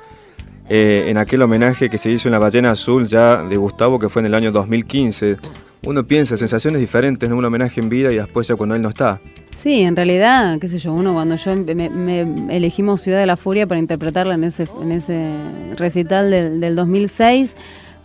eh, 0.69 1.05
en 1.07 1.17
aquel 1.17 1.41
homenaje 1.41 1.89
que 1.89 1.97
se 1.97 2.09
hizo 2.09 2.27
en 2.27 2.33
la 2.33 2.39
Ballena 2.39 2.71
Azul 2.71 3.07
ya 3.07 3.43
de 3.43 3.57
Gustavo, 3.57 3.97
que 3.97 4.09
fue 4.09 4.21
en 4.21 4.27
el 4.27 4.35
año 4.35 4.51
2015. 4.51 5.37
Uno 5.83 6.05
piensa, 6.05 6.35
sensaciones 6.37 6.79
diferentes, 6.81 7.29
¿no? 7.29 7.37
un 7.37 7.45
homenaje 7.45 7.79
en 7.79 7.89
vida 7.89 8.11
y 8.11 8.15
después 8.15 8.47
ya 8.47 8.55
cuando 8.55 8.75
él 8.75 8.81
no 8.81 8.89
está. 8.89 9.19
Sí, 9.55 9.81
en 9.81 9.95
realidad, 9.95 10.59
qué 10.59 10.67
sé 10.67 10.77
yo, 10.79 10.93
uno 10.93 11.13
cuando 11.13 11.35
yo 11.37 11.55
me, 11.55 11.89
me- 11.89 12.55
elegimos 12.55 13.01
Ciudad 13.01 13.19
de 13.19 13.25
la 13.25 13.37
Furia 13.37 13.65
para 13.67 13.79
interpretarla 13.79 14.35
en 14.35 14.43
ese, 14.43 14.67
en 14.81 14.91
ese 14.91 15.31
recital 15.77 16.29
del, 16.31 16.59
del 16.59 16.75
2006, 16.75 17.55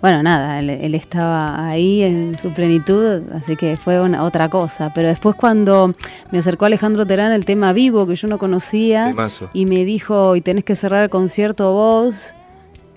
bueno, 0.00 0.22
nada, 0.22 0.60
él, 0.60 0.70
él 0.70 0.94
estaba 0.94 1.68
ahí 1.68 2.00
en 2.02 2.38
su 2.38 2.50
plenitud, 2.54 3.20
así 3.34 3.56
que 3.56 3.76
fue 3.76 4.00
una, 4.00 4.22
otra 4.24 4.48
cosa. 4.48 4.90
Pero 4.94 5.08
después 5.08 5.36
cuando 5.36 5.92
me 6.30 6.38
acercó 6.38 6.64
Alejandro 6.64 7.04
Terán 7.04 7.32
el 7.32 7.44
tema 7.44 7.74
vivo, 7.74 8.06
que 8.06 8.14
yo 8.14 8.26
no 8.26 8.38
conocía, 8.38 9.10
y 9.52 9.66
me 9.66 9.84
dijo, 9.84 10.36
y 10.36 10.40
tenés 10.40 10.64
que 10.64 10.74
cerrar 10.74 11.04
el 11.04 11.10
concierto 11.10 11.72
vos, 11.74 12.14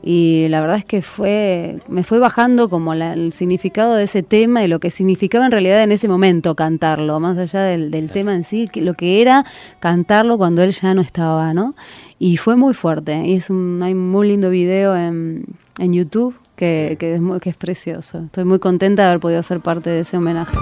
y 0.06 0.48
la 0.50 0.60
verdad 0.60 0.78
es 0.78 0.86
que 0.86 1.02
fue 1.02 1.78
me 1.88 2.04
fue 2.04 2.20
bajando 2.20 2.70
como 2.70 2.94
la- 2.94 3.14
el 3.14 3.32
significado 3.34 3.96
de 3.96 4.04
ese 4.04 4.22
tema 4.22 4.64
y 4.64 4.68
lo 4.68 4.80
que 4.80 4.92
significaba 4.92 5.46
en 5.46 5.52
realidad 5.52 5.82
en 5.82 5.92
ese 5.94 6.08
momento 6.10 6.56
cantarlo, 6.56 7.20
más 7.22 7.38
allá 7.38 7.62
del, 7.64 7.90
del 7.90 8.12
tema 8.12 8.36
en 8.36 8.44
sí, 8.44 8.68
que 8.72 8.82
lo 8.82 8.94
que 8.96 9.22
era 9.22 9.46
cantarlo 9.80 10.38
cuando 10.38 10.62
él 10.62 10.72
ya 10.72 10.94
no 10.94 11.02
estaba, 11.02 11.54
¿no? 11.54 11.74
Y 12.20 12.38
fue 12.38 12.56
muy 12.56 12.74
fuerte. 12.74 13.26
Y 13.26 13.34
es 13.36 13.50
un, 13.50 13.82
hay 13.84 13.94
un 13.94 14.10
muy 14.12 14.28
lindo 14.28 14.50
video 14.50 14.96
en, 14.96 15.46
en 15.80 15.94
YouTube 15.94 16.36
que, 16.56 16.96
que 17.00 17.16
es 17.16 17.22
muy, 17.22 17.40
que 17.40 17.50
es 17.50 17.58
precioso. 17.58 18.20
Estoy 18.26 18.44
muy 18.46 18.60
contenta 18.60 19.04
de 19.04 19.08
haber 19.10 19.20
podido 19.20 19.42
ser 19.44 19.60
parte 19.62 19.90
de 19.90 20.02
ese 20.02 20.18
homenaje. 20.18 20.56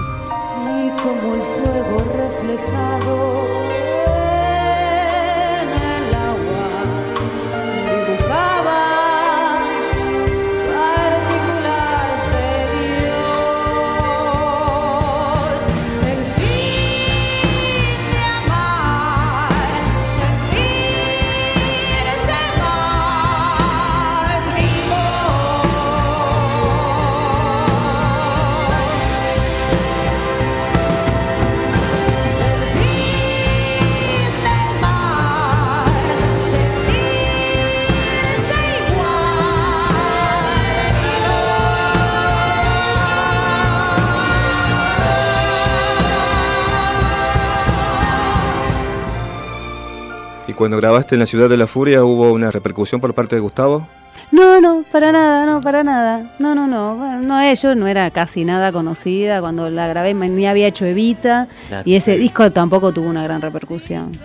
Cuando 50.62 50.76
grabaste 50.76 51.14
en 51.16 51.18
la 51.20 51.26
ciudad 51.26 51.48
de 51.48 51.56
la 51.56 51.66
furia, 51.66 52.04
¿hubo 52.04 52.32
una 52.32 52.50
repercusión 52.50 53.00
por 53.00 53.12
parte 53.14 53.34
de 53.36 53.40
Gustavo? 53.40 53.86
No, 54.30 54.60
no, 54.60 54.84
para 54.90 55.12
nada, 55.12 55.44
no, 55.44 55.60
para 55.60 55.82
nada. 55.84 56.34
No, 56.38 56.54
no, 56.54 56.66
no. 56.66 56.96
Bueno, 56.96 57.20
no, 57.20 57.52
yo 57.54 57.74
no 57.74 57.86
era 57.86 58.10
casi 58.10 58.44
nada 58.44 58.72
conocida. 58.72 59.40
Cuando 59.40 59.68
la 59.68 59.88
grabé 59.88 60.14
me- 60.14 60.28
ni 60.28 60.46
había 60.46 60.68
hecho 60.68 60.86
Evita. 60.86 61.48
Claro. 61.68 61.82
Y 61.84 61.96
ese 61.96 62.16
disco 62.16 62.50
tampoco 62.50 62.92
tuvo 62.92 63.08
una 63.08 63.22
gran 63.24 63.42
repercusión. 63.42 64.16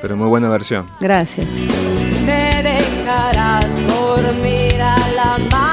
Pero 0.00 0.16
muy 0.16 0.28
buena 0.28 0.48
versión. 0.48 0.86
Gracias. 1.00 1.48
Me 2.26 2.62
dejarás 2.62 3.66
dormir 3.88 4.80
al 4.80 5.18
amanecer 5.18 5.71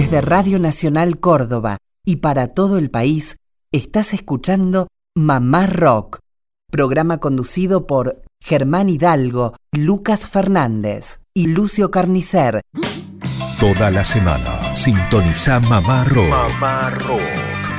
Desde 0.00 0.22
Radio 0.22 0.58
Nacional 0.58 1.20
Córdoba 1.20 1.76
y 2.06 2.16
para 2.16 2.54
todo 2.54 2.78
el 2.78 2.90
país, 2.90 3.36
estás 3.70 4.14
escuchando 4.14 4.88
Mamá 5.14 5.66
Rock, 5.66 6.20
programa 6.72 7.18
conducido 7.18 7.86
por 7.86 8.22
Germán 8.40 8.88
Hidalgo, 8.88 9.52
Lucas 9.72 10.26
Fernández 10.26 11.20
y 11.34 11.48
Lucio 11.48 11.90
Carnicer. 11.90 12.62
Toda 13.60 13.90
la 13.90 14.02
semana 14.02 14.74
sintoniza 14.74 15.60
Mamá 15.60 16.04
Rock. 16.04 16.30
Mamá 16.30 16.88
Rock. 17.06 17.20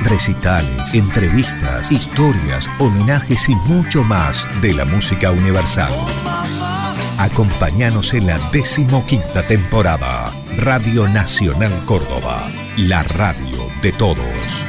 Recitales, 0.04 0.94
entrevistas, 0.94 1.90
historias, 1.90 2.70
homenajes 2.78 3.48
y 3.48 3.56
mucho 3.66 4.04
más 4.04 4.46
de 4.62 4.74
la 4.74 4.84
música 4.84 5.32
universal. 5.32 5.92
Acompáñanos 7.18 8.14
en 8.14 8.28
la 8.28 8.38
decimoquinta 8.52 9.42
temporada. 9.48 10.32
Radio 10.58 11.08
Nacional 11.08 11.72
Córdoba, 11.86 12.46
la 12.76 13.02
radio 13.02 13.68
de 13.82 13.92
todos. 13.92 14.66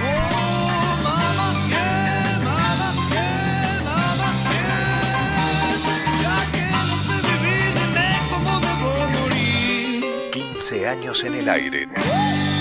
...15 10.32 10.88
años 10.88 11.24
en 11.26 11.36
el 11.36 11.50
aire... 11.50 11.88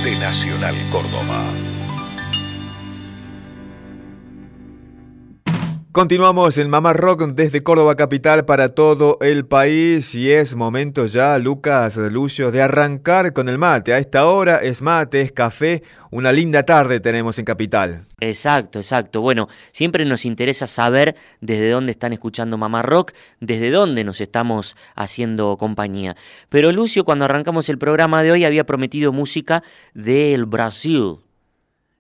...de 0.05 0.17
Nacional 0.21 0.75
Córdoba. 0.91 1.72
Continuamos 5.93 6.57
en 6.57 6.71
Mamá 6.71 6.95
Rock 6.95 7.27
desde 7.35 7.63
Córdoba 7.63 7.97
Capital 7.97 8.47
para 8.47 8.71
todo 8.71 9.19
el 9.21 9.45
país 9.45 10.15
y 10.15 10.33
es 10.33 10.57
momento 10.57 11.05
ya, 11.05 11.37
Lucas, 11.37 11.99
Lucio, 11.99 12.51
de 12.51 12.63
arrancar 12.63 13.35
con 13.35 13.47
el 13.51 13.59
mate. 13.59 13.93
A 13.93 13.99
esta 13.99 14.25
hora 14.25 14.57
es 14.57 14.81
mate, 14.81 15.21
es 15.21 15.33
café, 15.33 15.83
una 16.11 16.33
linda 16.33 16.63
tarde 16.63 16.99
tenemos 17.01 17.39
en 17.39 17.45
Capital. 17.45 18.07
Exacto, 18.21 18.79
exacto. 18.79 19.21
Bueno, 19.21 19.51
siempre 19.73 20.07
nos 20.07 20.25
interesa 20.25 20.67
saber 20.67 21.15
desde 21.43 21.69
dónde 21.69 21.93
están 21.93 22.15
escuchando 22.15 22.57
Mamá 22.57 22.81
Rock, 22.81 23.13
desde 23.41 23.71
dónde 23.71 24.03
nos 24.03 24.23
estamos 24.23 24.79
haciendo 24.95 25.59
compañía. 25.59 26.17
Pero 26.49 26.73
Lucio, 26.73 27.05
cuando 27.05 27.27
arrancamos 27.27 27.69
el 27.69 27.77
programa 27.77 28.23
de 28.23 28.33
hoy, 28.33 28.47
había 28.47 28.65
prometido 28.65 29.13
música 29.13 29.63
del 29.93 30.47
Brasil. 30.47 31.19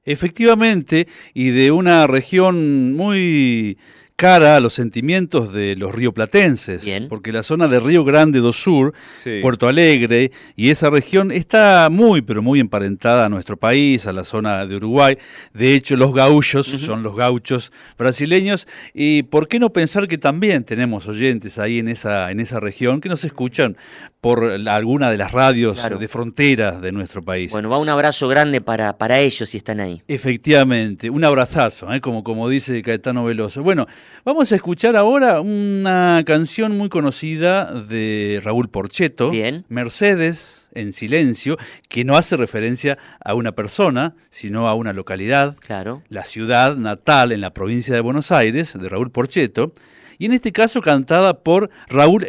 Efectivamente, 0.04 1.06
y 1.32 1.50
de 1.50 1.70
una 1.70 2.06
región 2.06 2.94
muy 2.94 3.78
cara 4.22 4.54
a 4.56 4.61
los 4.61 4.72
sentimientos 4.72 5.52
de 5.52 5.74
los 5.74 5.92
rioplatenses, 5.92 6.85
Bien. 6.85 7.08
porque 7.08 7.32
la 7.32 7.42
zona 7.42 7.66
de 7.66 7.80
Río 7.80 8.04
Grande 8.04 8.38
do 8.38 8.52
Sur, 8.52 8.94
Sí. 9.24 9.40
Puerto 9.42 9.66
Alegre 9.66 10.30
y 10.54 10.70
esa 10.70 10.90
región 10.90 11.32
está 11.32 11.88
muy, 11.90 12.22
pero 12.22 12.40
muy 12.40 12.61
emparentada 12.61 13.26
a 13.26 13.28
nuestro 13.28 13.56
país, 13.56 14.06
a 14.06 14.12
la 14.12 14.22
zona 14.22 14.64
de 14.66 14.76
Uruguay. 14.76 15.18
De 15.52 15.74
hecho, 15.74 15.96
los 15.96 16.14
gaullos 16.14 16.66
son 16.68 17.02
los 17.02 17.16
gauchos 17.16 17.72
brasileños. 17.98 18.68
Y 18.94 19.24
por 19.24 19.48
qué 19.48 19.58
no 19.58 19.70
pensar 19.70 20.06
que 20.06 20.18
también 20.18 20.62
tenemos 20.62 21.08
oyentes 21.08 21.58
ahí 21.58 21.80
en 21.80 21.88
esa, 21.88 22.30
en 22.30 22.38
esa 22.38 22.61
región 22.61 23.00
que 23.00 23.08
nos 23.08 23.24
escuchan 23.24 23.76
por 24.20 24.58
la- 24.61 24.76
alguna 24.76 25.11
de 25.11 25.18
las 25.18 25.32
radios 25.32 25.78
Claro. 25.80 25.98
de 25.98 26.06
frontera 26.06 26.80
de 26.80 26.92
nuestro 26.92 27.24
país. 27.24 27.50
Bueno, 27.50 27.68
va 27.70 27.78
un 27.78 27.88
abrazo 27.88 28.28
grande 28.28 28.61
para, 28.61 28.96
para 28.96 29.18
ellos 29.18 29.48
si 29.50 29.58
están 29.58 29.80
ahí. 29.80 30.00
Efectivamente, 30.06 31.11
un 31.11 31.24
abrazazo, 31.24 31.92
¿eh? 31.92 32.00
como, 32.00 32.22
como 32.22 32.48
dice 32.48 32.80
Caetano 32.82 33.24
Veloso. 33.24 33.62
Bueno, 33.64 33.87
vamos 34.25 34.53
a 34.53 34.57
escuchar 34.57 34.96
ahora 34.96 35.40
una 35.40 36.22
canción 36.27 36.77
muy 36.77 36.88
conocida 36.88 37.72
de 37.83 38.40
Raúl 38.44 38.68
Porcheto, 38.68 39.31
Bien. 39.31 39.64
Mercedes 39.68 40.68
en 40.75 40.92
silencio, 40.92 41.59
que 41.88 42.05
no 42.05 42.16
hace 42.16 42.37
referencia 42.37 42.96
a 43.22 43.35
una 43.35 43.53
persona, 43.53 44.14
sino 44.31 44.68
a 44.68 44.75
una 44.75 44.92
localidad, 44.92 45.57
Claro. 45.59 46.03
la 46.09 46.25
ciudad 46.25 46.77
natal 46.77 47.33
en 47.33 47.40
la 47.42 47.53
provincia 47.53 47.94
de 47.94 48.01
Buenos 48.01 48.33
Aires, 48.33 48.72
de 48.79 48.88
Raúl 48.88 49.11
Porcheto, 49.11 49.75
y 50.18 50.27
en 50.27 50.33
este 50.33 50.53
caso 50.53 50.81
cantada 50.81 51.40
por 51.42 51.70
Raúl 51.88 52.25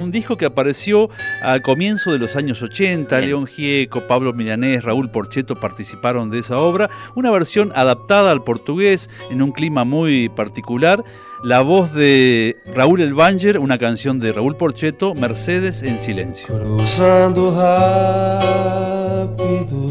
Un 0.00 0.10
disco 0.10 0.36
que 0.36 0.46
apareció 0.46 1.08
al 1.42 1.62
comienzo 1.62 2.12
de 2.12 2.18
los 2.18 2.36
años 2.36 2.62
80, 2.62 3.16
Bien. 3.16 3.28
León 3.28 3.46
Gieco, 3.46 4.06
Pablo 4.06 4.32
Milanés, 4.32 4.82
Raúl 4.84 5.10
Porcheto 5.10 5.54
participaron 5.54 6.30
de 6.30 6.40
esa 6.40 6.58
obra, 6.58 6.90
una 7.14 7.30
versión 7.30 7.72
adaptada 7.74 8.30
al 8.30 8.42
portugués 8.42 9.08
en 9.30 9.42
un 9.42 9.52
clima 9.52 9.84
muy 9.84 10.28
particular, 10.28 11.04
la 11.42 11.60
voz 11.60 11.92
de 11.92 12.56
Raúl 12.74 13.00
Elvanger, 13.00 13.58
una 13.58 13.78
canción 13.78 14.18
de 14.20 14.32
Raúl 14.32 14.56
Porcheto, 14.56 15.14
Mercedes 15.14 15.82
en 15.82 16.00
silencio. 16.00 16.46
Cruzando 16.46 17.52
rápidos 17.54 19.44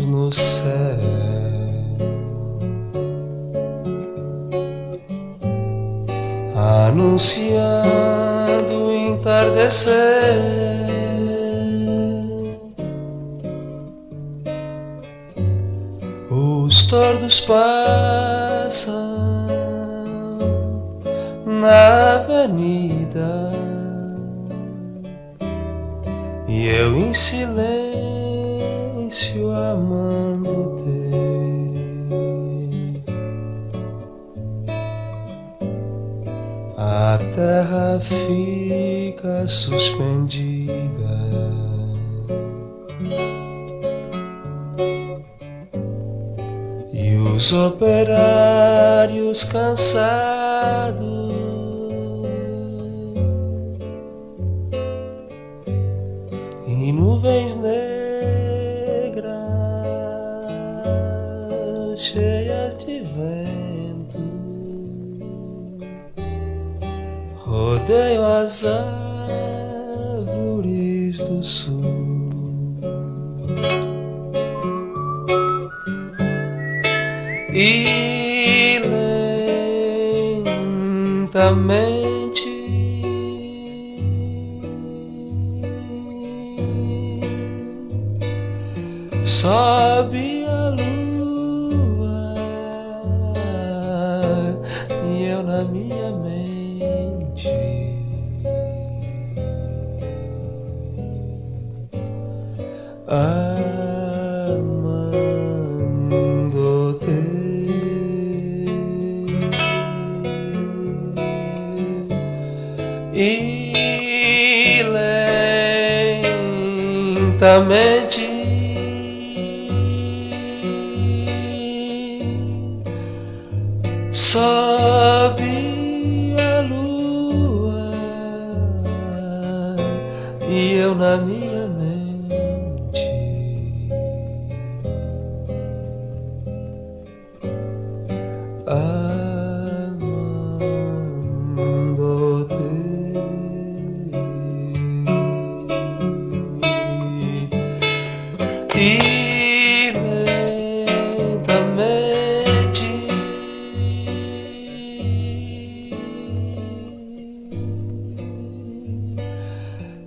no 0.08 0.32
céu 0.32 1.34
Anunciando 6.56 8.30
o 8.30 8.33
entardecer 9.24 10.84
Os 16.30 16.88
tordos 16.88 17.40
passam 17.40 18.94
na 21.46 22.16
avenida 22.16 23.54
e 26.48 26.68
eu 26.68 26.98
em 26.98 27.14
silêncio 27.14 27.64
amando-te. 29.52 30.53
A 36.96 37.18
terra 37.18 38.00
fica 38.00 39.48
suspendida. 39.48 40.94
E 46.94 47.16
os 47.16 47.52
operários 47.52 49.44
cansados 49.44 51.04
e 56.68 56.92
nuvens 56.92 57.56
negras 57.56 57.74
cheias 62.00 62.78
de 62.86 63.00
vento 63.00 64.53
rodeiam 67.54 68.26
as 68.26 68.66
árvores 68.66 69.20
do 71.20 71.44
sul. 71.44 71.84
E 77.54 78.82
lentamente 80.44 82.03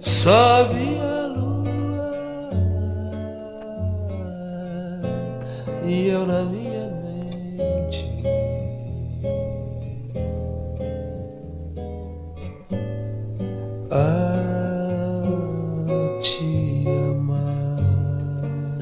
sobe 0.06 1.00
a 1.00 1.26
lua 1.26 2.10
e 5.84 6.06
eu 6.06 6.24
na 6.24 6.44
minha 6.44 6.55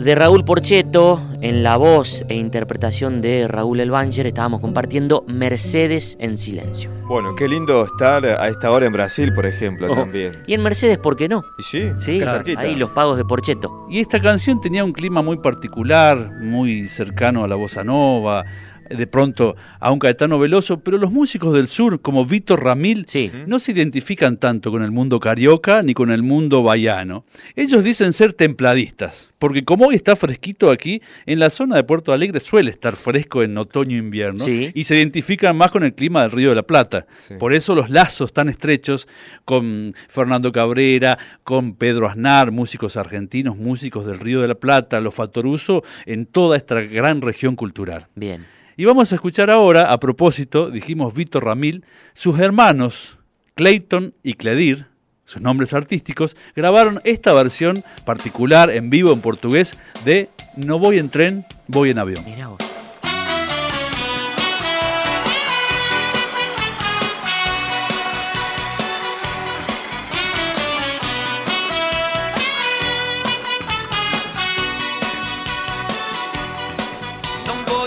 De 0.05 0.15
Raúl 0.15 0.45
Porcheto, 0.45 1.19
en 1.41 1.63
la 1.63 1.79
voz 1.79 2.27
e 2.29 2.35
interpretación 2.35 3.23
de 3.23 3.49
Raúl 3.49 3.81
Elbanger, 3.81 4.27
estábamos 4.27 4.61
compartiendo 4.61 5.25
Mercedes 5.27 6.19
en 6.21 6.37
silencio. 6.37 6.91
Bueno, 7.09 7.35
qué 7.35 7.49
lindo 7.49 7.83
estar 7.87 8.23
a 8.27 8.49
esta 8.49 8.71
hora 8.71 8.85
en 8.85 8.93
Brasil, 8.93 9.33
por 9.35 9.47
ejemplo, 9.47 9.87
Oh, 9.91 9.95
también. 9.95 10.33
Y 10.47 10.53
en 10.53 10.63
Mercedes, 10.63 10.99
¿por 10.99 11.17
qué 11.17 11.27
no? 11.27 11.43
Y 11.59 11.63
sí, 11.63 11.91
Sí, 11.99 12.21
cerquita. 12.21 12.61
ahí 12.61 12.75
los 12.75 12.91
pagos 12.91 13.17
de 13.17 13.25
Porcheto. 13.25 13.87
Y 13.89 14.01
esta 14.01 14.21
canción 14.21 14.61
tenía 14.61 14.85
un 14.85 14.93
clima 14.93 15.23
muy 15.23 15.39
particular, 15.39 16.33
muy 16.39 16.87
cercano 16.87 17.43
a 17.43 17.49
la 17.49 17.55
bossa 17.55 17.83
nova, 17.83 18.45
de 18.89 19.07
pronto 19.07 19.57
a 19.81 19.91
un 19.91 19.99
Caetano 19.99 20.39
Veloso, 20.39 20.81
pero 20.81 20.99
los 20.99 21.13
músicos 21.13 21.53
del 21.55 21.67
sur, 21.69 22.01
como 22.01 22.25
Víctor 22.25 22.63
Ramil, 22.65 23.07
no 23.47 23.59
se 23.59 23.73
identifican 23.73 24.37
tanto 24.39 24.71
con 24.71 24.83
el 24.83 24.91
mundo 24.91 25.21
carioca 25.21 25.83
ni 25.83 25.95
con 25.95 26.11
el 26.11 26.23
mundo 26.23 26.63
baiano. 26.63 27.25
Ellos 27.57 27.85
dicen 27.85 28.13
ser 28.13 28.33
templadistas, 28.33 29.33
porque 29.39 29.65
como 29.65 29.87
hoy 29.87 29.95
está 29.97 30.17
fresquito 30.17 30.71
aquí, 30.71 31.03
en 31.27 31.39
la 31.39 31.51
zona 31.51 31.77
de 31.77 31.85
Puerto 31.85 32.13
Alegre 32.13 32.41
suele 32.41 32.71
estar 32.71 32.97
fresco 32.97 33.43
en 33.43 33.57
otoño 33.59 33.97
e 33.97 33.99
invierno, 34.01 34.45
Sí. 34.45 34.71
y 34.75 34.85
se 34.85 34.97
identifican 34.97 35.57
más 35.57 35.71
con 35.71 35.85
el 35.85 35.95
clima 35.95 36.23
del 36.23 36.31
Río 36.31 36.51
de 36.51 36.55
la 36.57 36.63
Plata. 36.63 37.07
Por 37.39 37.53
eso 37.53 37.75
los 37.75 37.91
lazos 37.91 38.33
tan 38.33 38.49
estrechos 38.49 39.09
con 39.45 39.93
Fernando 40.09 40.53
Cabrera, 40.53 41.19
con 41.43 41.75
Pedro 41.75 42.09
Aznar, 42.09 42.51
músicos 42.51 42.97
argentinos, 42.97 43.57
músicos 43.57 44.07
del 44.07 44.19
Río 44.19 44.41
de 44.41 44.49
la 44.49 44.55
Plata, 44.55 45.01
los 45.01 45.15
Fatoruso, 45.15 45.83
en 46.07 46.27
toda 46.27 46.57
esta 46.57 46.81
gran 46.81 47.21
región 47.21 47.57
cultural. 47.57 48.07
Bien. 48.15 48.45
Y 48.77 48.85
vamos 48.85 49.13
a 49.13 49.15
escuchar 49.15 49.51
ahora, 49.51 49.93
a 49.93 50.01
propósito, 50.01 50.71
dijimos 50.71 51.15
Víctor 51.15 51.45
Ramil, 51.45 51.85
sus 52.13 52.41
hermanos 52.41 53.19
Clayton 53.55 54.15
y 54.23 54.35
Cledir, 54.35 54.87
sus 55.25 55.41
nombres 55.41 55.73
artísticos, 55.73 56.37
grabaron 56.57 57.01
esta 57.05 57.33
versión 57.33 57.85
particular 58.05 58.71
en 58.71 58.91
vivo 58.91 59.13
en 59.13 59.21
portugués 59.21 59.79
de 60.05 60.29
No 60.57 60.79
voy 60.79 60.99
en 60.99 61.09
tren, 61.09 61.45
voy 61.69 61.91
en 61.91 61.99
avión. 61.99 62.25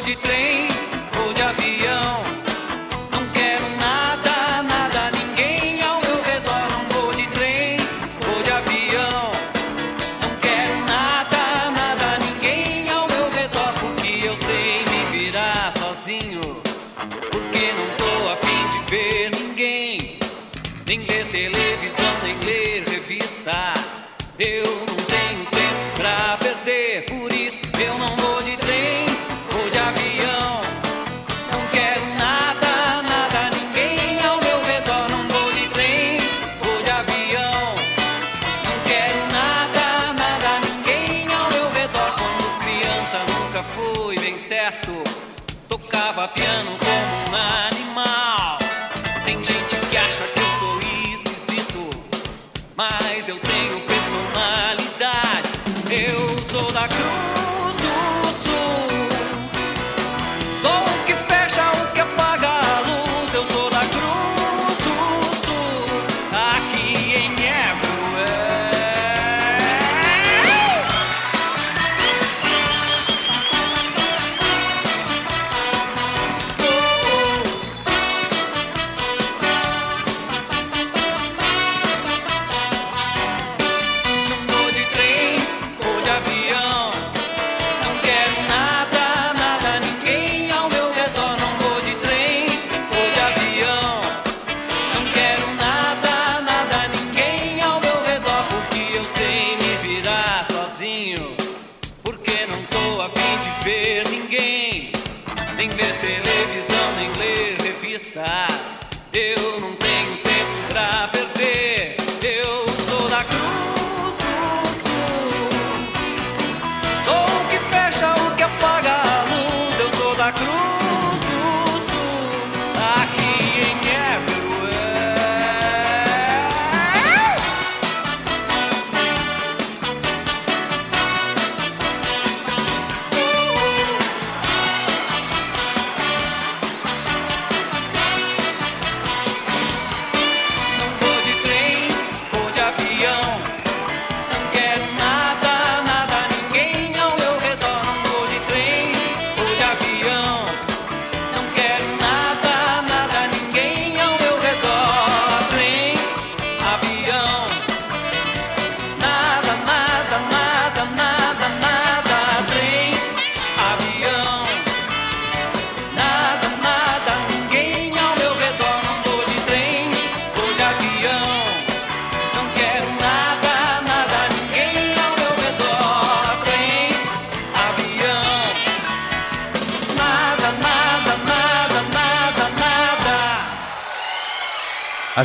De 0.08 0.15
trem, 0.15 0.46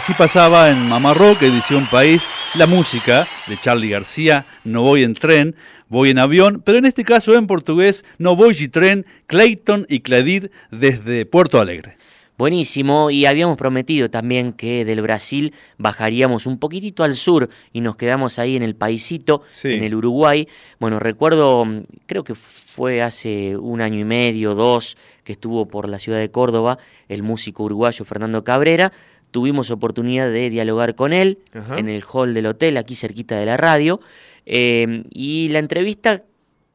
Así 0.02 0.14
pasaba 0.14 0.68
en 0.68 0.88
Mamá 0.88 1.14
Rock, 1.14 1.42
edición 1.42 1.86
País, 1.88 2.26
la 2.56 2.66
música 2.66 3.28
de 3.46 3.56
Charlie 3.56 3.88
García, 3.88 4.46
No 4.64 4.82
voy 4.82 5.04
en 5.04 5.14
tren, 5.14 5.54
voy 5.86 6.10
en 6.10 6.18
avión, 6.18 6.60
pero 6.64 6.78
en 6.78 6.86
este 6.86 7.04
caso 7.04 7.36
en 7.36 7.46
portugués, 7.46 8.04
No 8.18 8.34
voy 8.34 8.52
de 8.52 8.66
tren, 8.66 9.06
Clayton 9.28 9.86
y 9.88 10.00
Cladir 10.00 10.50
desde 10.72 11.24
Puerto 11.24 11.60
Alegre. 11.60 11.98
Buenísimo, 12.36 13.12
y 13.12 13.26
habíamos 13.26 13.56
prometido 13.56 14.10
también 14.10 14.54
que 14.54 14.84
del 14.84 15.02
Brasil 15.02 15.54
bajaríamos 15.78 16.46
un 16.46 16.58
poquitito 16.58 17.04
al 17.04 17.14
sur 17.14 17.48
y 17.72 17.80
nos 17.80 17.94
quedamos 17.94 18.40
ahí 18.40 18.56
en 18.56 18.64
el 18.64 18.74
paisito, 18.74 19.42
en 19.62 19.84
el 19.84 19.94
Uruguay. 19.94 20.48
Bueno, 20.80 20.98
recuerdo, 20.98 21.64
creo 22.06 22.24
que 22.24 22.34
fue 22.34 23.02
hace 23.02 23.56
un 23.56 23.80
año 23.80 24.00
y 24.00 24.04
medio, 24.04 24.56
dos, 24.56 24.96
que 25.22 25.32
estuvo 25.32 25.66
por 25.66 25.88
la 25.88 26.00
ciudad 26.00 26.18
de 26.18 26.32
Córdoba 26.32 26.78
el 27.08 27.22
músico 27.22 27.62
uruguayo 27.62 28.04
Fernando 28.04 28.42
Cabrera. 28.42 28.92
Tuvimos 29.32 29.70
oportunidad 29.70 30.30
de 30.30 30.48
dialogar 30.50 30.94
con 30.94 31.12
él 31.12 31.38
en 31.76 31.88
el 31.88 32.04
hall 32.04 32.34
del 32.34 32.46
hotel, 32.46 32.76
aquí 32.76 32.94
cerquita 32.94 33.36
de 33.36 33.46
la 33.46 33.56
radio, 33.56 34.00
eh, 34.46 35.02
y 35.10 35.48
la 35.48 35.58
entrevista 35.58 36.22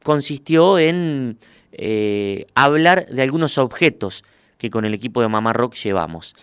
consistió 0.02 0.78
en 0.78 1.38
eh, 1.72 2.46
hablar 2.54 3.06
de 3.06 3.22
algunos 3.22 3.56
objetos 3.58 4.24
que 4.58 4.70
con 4.70 4.84
el 4.84 4.92
equipo 4.92 5.22
de 5.22 5.28
Mamá 5.28 5.52
Rock 5.52 5.76
llevamos. 5.76 6.34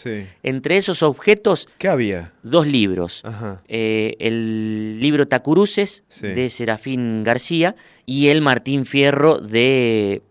Entre 0.42 0.78
esos 0.78 1.04
objetos... 1.04 1.68
¿Qué 1.78 1.90
había? 1.90 2.32
Dos 2.44 2.66
libros. 2.66 3.24
Eh, 3.68 4.16
el 4.20 5.02
libro 5.02 5.28
Tacuruces 5.28 6.04
de 6.22 6.50
Serafín 6.50 7.24
García 7.24 7.76
y 8.06 8.30
el 8.30 8.42
Martín 8.42 8.86
Fierro 8.86 9.40
de 9.40 10.22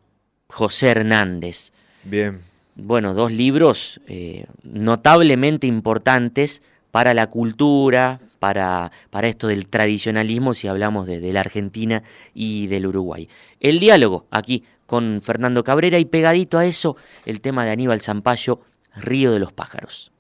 José 0.49 0.89
Hernández. 0.89 1.73
Bien. 2.05 2.41
Bueno, 2.77 3.15
dos 3.15 3.31
libros 3.33 4.01
eh, 4.09 4.47
notablemente 4.63 5.67
importantes 5.67 6.63
para 6.91 7.15
la 7.15 7.29
cultura, 7.29 8.21
para, 8.39 8.91
para, 9.11 9.29
esto 9.29 9.49
del 9.49 9.69
tradicionalismo, 9.69 10.55
si 10.55 10.69
hablamos 10.69 11.07
de, 11.07 11.21
de 11.21 11.33
la 11.33 11.41
Argentina 11.41 12.03
y 12.35 12.67
del 12.67 12.87
Uruguay. 12.87 13.29
El 13.61 13.81
diálogo 13.81 14.27
aquí 14.31 14.65
con 14.87 15.21
Fernando 15.23 15.65
Cabrera 15.65 15.99
y 15.99 16.05
pegadito 16.05 16.59
a 16.59 16.67
eso 16.67 16.97
el 17.25 17.41
tema 17.41 17.65
de 17.65 17.71
Aníbal 17.71 18.01
Zampayo, 18.01 18.61
Río 18.97 19.33
de 19.33 19.39
los 19.39 19.53
Pájaros. 19.53 20.13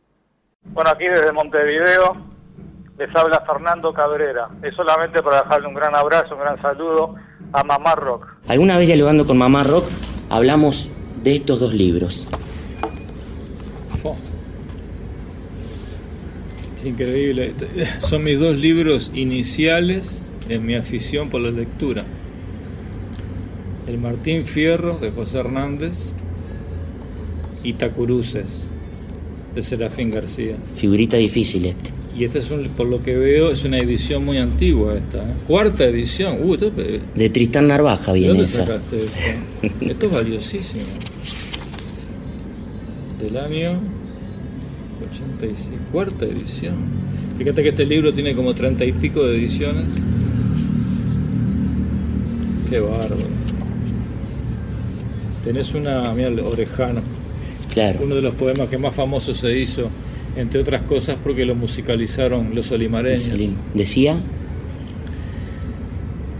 Bueno, 0.64 0.90
aquí 0.90 1.04
desde 1.04 1.32
Montevideo 1.32 2.16
les 2.98 3.14
habla 3.14 3.42
Fernando 3.46 3.92
Cabrera. 3.92 4.48
Es 4.62 4.74
solamente 4.74 5.22
para 5.22 5.42
dejarle 5.42 5.68
un 5.68 5.74
gran 5.74 5.94
abrazo, 5.94 6.34
un 6.34 6.40
gran 6.40 6.60
saludo 6.62 7.14
a 7.52 7.62
Mamá 7.62 7.94
Rock. 7.94 8.26
Alguna 8.48 8.78
vez 8.78 8.86
dialogando 8.86 9.26
con 9.26 9.36
Mamá 9.36 9.64
Rock 9.64 9.86
hablamos 10.30 10.88
de 11.24 11.36
estos 11.36 11.58
dos 11.58 11.74
libros. 11.74 12.26
Es 16.76 16.84
increíble. 16.84 17.54
Son 17.98 18.22
mis 18.22 18.38
dos 18.38 18.58
libros 18.58 19.10
iniciales 19.14 20.22
en 20.50 20.66
mi 20.66 20.74
afición 20.74 21.30
por 21.30 21.40
la 21.40 21.50
lectura. 21.50 22.04
El 23.86 23.96
Martín 23.98 24.44
Fierro 24.44 24.98
de 24.98 25.10
José 25.10 25.38
Hernández 25.38 26.14
y 27.62 27.72
Tacuruces 27.74 28.66
de 29.54 29.62
Serafín 29.62 30.10
García. 30.10 30.56
Figurita 30.74 31.16
difícil 31.16 31.64
este. 31.64 31.90
Y 32.16 32.24
este 32.24 32.38
es 32.40 32.50
un, 32.50 32.68
por 32.68 32.86
lo 32.86 33.02
que 33.02 33.16
veo, 33.16 33.50
es 33.50 33.64
una 33.64 33.78
edición 33.78 34.24
muy 34.24 34.36
antigua 34.36 34.94
esta. 34.94 35.18
¿eh? 35.18 35.34
Cuarta 35.48 35.84
edición. 35.84 36.38
Uh, 36.42 36.54
esto 36.54 36.70
De 36.70 37.30
Tristán 37.30 37.68
Narvaja 37.68 38.12
¿De 38.12 38.18
viene 38.18 38.28
dónde 38.28 38.44
esa. 38.44 38.66
sacaste 38.66 39.04
esto? 39.04 39.76
Esto 39.90 40.06
es 40.06 40.12
valiosísimo. 40.12 40.82
Del 43.24 43.38
año 43.38 43.80
86. 45.10 45.80
Cuarta 45.90 46.26
edición. 46.26 46.90
Fíjate 47.38 47.62
que 47.62 47.70
este 47.70 47.86
libro 47.86 48.12
tiene 48.12 48.34
como 48.34 48.54
treinta 48.54 48.84
y 48.84 48.92
pico 48.92 49.26
de 49.26 49.38
ediciones. 49.38 49.86
Qué 52.68 52.80
bárbaro. 52.80 53.16
Tenés 55.42 55.72
una, 55.72 56.12
mira, 56.12 56.28
Orejano. 56.44 57.00
Claro. 57.72 58.00
Uno 58.02 58.14
de 58.14 58.20
los 58.20 58.34
poemas 58.34 58.68
que 58.68 58.76
más 58.76 58.94
famoso 58.94 59.32
se 59.32 59.58
hizo, 59.58 59.88
entre 60.36 60.60
otras 60.60 60.82
cosas 60.82 61.16
porque 61.24 61.46
lo 61.46 61.54
musicalizaron 61.54 62.54
los 62.54 62.70
olimareños. 62.72 63.30
Decía, 63.72 64.18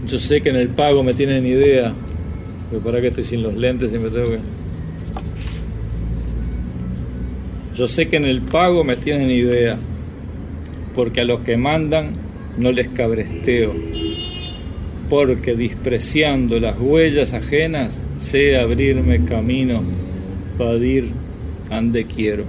Yo 0.07 0.19
sé 0.19 0.39
que 0.39 0.49
en 0.49 0.57
el 0.57 0.69
pago 0.69 1.01
me 1.01 1.15
tienen 1.15 1.47
idea, 1.47 1.91
pero 2.69 2.83
para 2.83 3.01
que 3.01 3.07
estoy 3.07 3.23
sin 3.23 3.41
los 3.41 3.55
lentes 3.55 3.91
y 3.91 3.97
me 3.97 4.11
tengo 4.11 4.25
que... 4.25 4.64
Yo 7.75 7.87
sé 7.87 8.07
que 8.07 8.15
en 8.17 8.25
el 8.25 8.41
pago 8.41 8.83
me 8.83 8.95
tienen 8.95 9.29
idea, 9.29 9.77
porque 10.93 11.21
a 11.21 11.23
los 11.25 11.41
que 11.41 11.57
mandan 11.57 12.11
no 12.57 12.71
les 12.71 12.87
cabresteo, 12.87 13.73
porque 15.09 15.55
despreciando 15.55 16.59
las 16.59 16.79
huellas 16.79 17.33
ajenas 17.33 18.01
sé 18.17 18.57
abrirme 18.57 19.25
camino 19.25 19.83
para 20.57 20.75
ir 20.77 21.09
ande 21.69 22.05
quiero. 22.05 22.45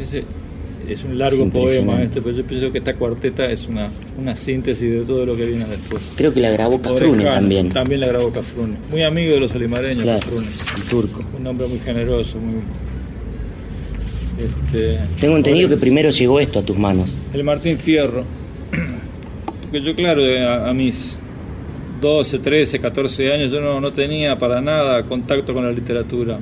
Ese 0.00 0.24
es 0.88 1.04
un 1.04 1.18
largo 1.18 1.44
Es 1.44 1.52
poema 1.52 2.02
este, 2.02 2.22
pero 2.22 2.34
yo 2.34 2.44
pienso 2.44 2.70
que 2.72 2.78
esta 2.78 2.94
cuarteta 2.94 3.50
es 3.50 3.66
una, 3.66 3.90
una 4.18 4.36
síntesis 4.36 4.90
de 4.90 5.00
todo 5.00 5.26
lo 5.26 5.36
que 5.36 5.44
viene 5.44 5.64
después. 5.64 6.02
creo 6.16 6.32
que 6.32 6.40
la 6.40 6.50
grabó 6.50 6.80
Cafrune 6.80 7.24
también. 7.24 7.68
También 7.68 8.00
la 8.00 8.06
grabó 8.08 8.30
Cafrune. 8.30 8.76
Muy 8.90 9.02
amigo 9.02 9.34
de 9.34 9.40
los 9.40 9.54
alimareños, 9.54 10.04
Claro, 10.04 10.20
Cafrune. 10.20 10.46
el 10.76 10.82
turco. 10.84 11.24
Un 11.38 11.46
hombre 11.46 11.66
muy 11.66 11.78
generoso, 11.78 12.38
muy... 12.38 12.62
Este, 14.38 14.98
Tengo 15.20 15.36
entendido 15.36 15.68
que 15.68 15.76
primero 15.76 16.10
llegó 16.10 16.38
esto 16.40 16.58
a 16.58 16.62
tus 16.62 16.78
manos. 16.78 17.08
el 17.32 17.42
Martín 17.44 17.78
Fierro. 17.78 18.24
Porque 19.62 19.80
yo, 19.80 19.94
claro, 19.94 20.22
a, 20.22 20.68
a 20.70 20.74
mis 20.74 21.20
12, 22.00 22.38
13, 22.40 22.78
14 22.78 23.32
años, 23.32 23.50
yo 23.52 23.60
no, 23.60 23.80
no 23.80 23.92
tenía 23.92 24.38
para 24.38 24.60
nada 24.60 25.04
contacto 25.04 25.54
con 25.54 25.64
la 25.64 25.72
literatura. 25.72 26.38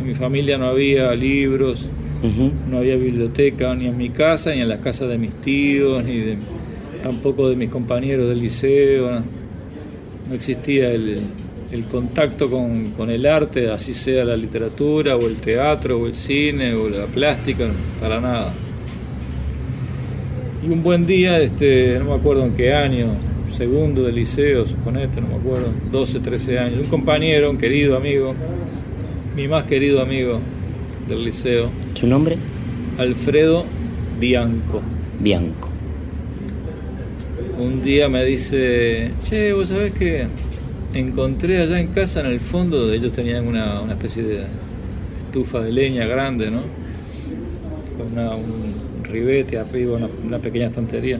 En 0.00 0.06
mi 0.06 0.14
familia 0.14 0.58
no 0.58 0.66
había 0.68 1.14
libros, 1.14 1.88
no 2.70 2.78
había 2.78 2.96
biblioteca, 2.96 3.74
ni 3.74 3.86
en 3.86 3.96
mi 3.96 4.10
casa, 4.10 4.52
ni 4.54 4.60
en 4.60 4.68
la 4.68 4.80
casa 4.80 5.06
de 5.06 5.18
mis 5.18 5.34
tíos, 5.36 6.02
ni 6.04 6.18
de- 6.18 6.36
tampoco 7.02 7.48
de 7.48 7.56
mis 7.56 7.68
compañeros 7.70 8.28
del 8.28 8.40
liceo. 8.40 9.22
No 10.28 10.34
existía 10.34 10.90
el, 10.90 11.22
el 11.72 11.86
contacto 11.86 12.50
con, 12.50 12.92
con 12.92 13.10
el 13.10 13.26
arte, 13.26 13.70
así 13.70 13.92
sea 13.92 14.24
la 14.24 14.36
literatura, 14.36 15.16
o 15.16 15.26
el 15.26 15.36
teatro, 15.40 15.98
o 15.98 16.06
el 16.06 16.14
cine, 16.14 16.74
o 16.74 16.88
la 16.88 17.06
plástica, 17.06 17.66
para 18.00 18.20
nada. 18.20 18.54
Y 20.64 20.70
un 20.70 20.82
buen 20.82 21.06
día, 21.06 21.40
este, 21.40 21.98
no 21.98 22.06
me 22.06 22.14
acuerdo 22.14 22.44
en 22.44 22.54
qué 22.54 22.72
año, 22.72 23.08
segundo 23.52 24.02
del 24.02 24.14
liceo, 24.14 24.66
suponete, 24.66 25.20
no 25.20 25.28
me 25.28 25.36
acuerdo, 25.36 25.72
12, 25.90 26.20
13 26.20 26.58
años, 26.58 26.80
un 26.82 26.88
compañero, 26.88 27.50
un 27.50 27.58
querido 27.58 27.96
amigo, 27.96 28.34
mi 29.36 29.46
más 29.46 29.64
querido 29.64 30.00
amigo 30.00 30.40
del 31.06 31.24
liceo, 31.24 31.70
¿Su 31.94 32.06
nombre? 32.06 32.36
Alfredo 32.98 33.64
Bianco. 34.20 34.82
Bianco. 35.20 35.68
Un 37.58 37.82
día 37.82 38.08
me 38.08 38.24
dice, 38.24 39.12
che, 39.22 39.52
vos 39.52 39.68
sabés 39.68 39.92
que 39.92 40.28
encontré 40.94 41.60
allá 41.60 41.80
en 41.80 41.88
casa 41.88 42.20
en 42.20 42.26
el 42.26 42.40
fondo, 42.40 42.92
ellos 42.92 43.12
tenían 43.12 43.46
una, 43.46 43.80
una 43.80 43.92
especie 43.92 44.22
de 44.22 44.44
estufa 45.18 45.60
de 45.60 45.72
leña 45.72 46.06
grande, 46.06 46.50
¿no? 46.50 46.60
Con 47.96 48.12
una- 48.12 48.34
un 48.34 48.74
ribete 49.04 49.58
arriba, 49.58 49.96
una, 49.96 50.08
una 50.26 50.38
pequeña 50.38 50.66
estantería. 50.66 51.18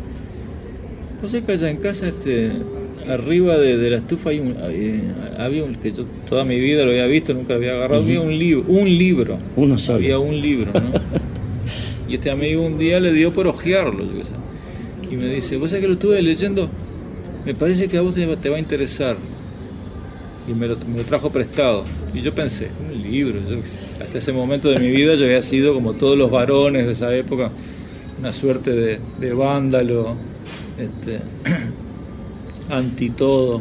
Vos 1.21 1.31
sabés 1.31 1.47
que 1.47 1.53
allá 1.53 1.71
en 1.71 1.77
casa, 1.79 2.09
este, 2.09 2.53
arriba 3.09 3.59
de, 3.59 3.77
de 3.77 3.91
la 3.91 3.97
estufa 3.99 4.31
hay 4.31 4.41
un, 4.41 4.55
había 5.39 5.65
un, 5.65 5.75
que 5.77 5.91
yo 5.93 6.05
toda 6.29 6.45
mi 6.45 6.59
vida 6.61 6.85
lo 6.85 6.91
había 6.91 7.07
visto, 7.07 7.35
nunca 7.35 7.55
lo 7.55 7.59
había 7.59 7.73
agarrado, 7.73 8.03
había 8.03 8.21
un 8.21 8.39
libro, 8.39 8.65
un 8.69 8.87
libro. 8.89 9.39
Uno 9.57 9.79
solo. 9.79 9.99
Había 9.99 10.19
un 10.19 10.41
libro, 10.41 10.73
¿no? 10.73 10.81
y 12.09 12.15
este 12.15 12.31
amigo 12.31 12.65
un 12.65 12.79
día 12.79 13.01
le 13.01 13.13
dio 13.13 13.33
por 13.33 13.47
ojearlo, 13.47 14.05
yo 14.05 14.17
qué 14.19 14.25
sé. 14.25 14.33
Y 15.11 15.17
me 15.17 15.27
dice, 15.35 15.57
vos 15.57 15.71
sabés 15.71 15.83
que 15.83 15.89
lo 15.89 15.95
estuve 15.95 16.21
leyendo, 16.23 16.69
me 17.45 17.55
parece 17.55 17.89
que 17.89 17.99
a 17.99 18.03
vos 18.03 18.15
te 18.15 18.49
va 18.49 18.57
a 18.57 18.61
interesar. 18.61 19.17
Y 20.49 20.55
me 20.55 20.67
lo, 20.67 20.77
trajo 20.77 21.31
prestado. 21.31 21.85
Y 22.15 22.21
yo 22.23 22.35
pensé, 22.35 22.71
un 22.91 23.03
libro. 23.03 23.41
hasta 24.01 24.19
ese 24.19 24.33
momento 24.33 24.71
de 24.71 24.79
mi 24.81 24.91
vida 24.91 25.15
yo 25.15 25.25
había 25.27 25.43
sido 25.43 25.75
como 25.75 25.93
todos 25.93 26.17
los 26.17 26.31
varones 26.31 26.87
de 26.87 26.93
esa 26.93 27.15
época, 27.15 27.51
una 28.19 28.33
suerte 28.33 28.73
de, 28.73 29.01
de 29.21 29.33
vándalo, 29.35 30.17
este, 30.79 31.21
anti 32.71 33.11
todo. 33.11 33.61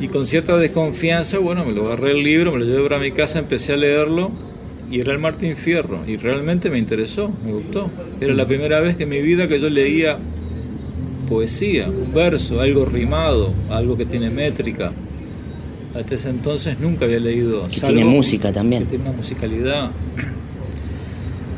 Y 0.00 0.08
con 0.08 0.26
cierta 0.26 0.56
desconfianza, 0.56 1.38
bueno, 1.38 1.64
me 1.64 1.72
lo 1.72 1.86
agarré 1.86 2.12
el 2.12 2.22
libro, 2.22 2.52
me 2.52 2.60
lo 2.60 2.64
llevé 2.64 2.88
para 2.88 3.00
mi 3.00 3.10
casa, 3.10 3.40
empecé 3.40 3.72
a 3.72 3.76
leerlo 3.76 4.30
y 4.90 5.00
era 5.00 5.12
el 5.12 5.18
Martín 5.18 5.56
Fierro. 5.56 6.00
Y 6.06 6.16
realmente 6.16 6.70
me 6.70 6.78
interesó, 6.78 7.32
me 7.44 7.52
gustó. 7.52 7.90
Era 8.20 8.34
la 8.34 8.46
primera 8.46 8.80
vez 8.80 8.96
que 8.96 9.02
en 9.04 9.08
mi 9.08 9.20
vida 9.20 9.48
que 9.48 9.60
yo 9.60 9.68
leía 9.68 10.18
poesía, 11.28 11.88
un 11.88 12.14
verso, 12.14 12.60
algo 12.60 12.84
rimado, 12.84 13.52
algo 13.70 13.96
que 13.96 14.06
tiene 14.06 14.30
métrica. 14.30 14.92
Hasta 15.94 16.14
ese 16.14 16.30
entonces 16.30 16.78
nunca 16.80 17.04
había 17.06 17.18
leído. 17.20 17.64
Que 17.64 17.76
salvo 17.80 17.96
tiene 17.96 18.10
música 18.10 18.52
también. 18.52 18.84
Que 18.84 18.90
tiene 18.90 19.04
una 19.08 19.16
musicalidad. 19.16 19.90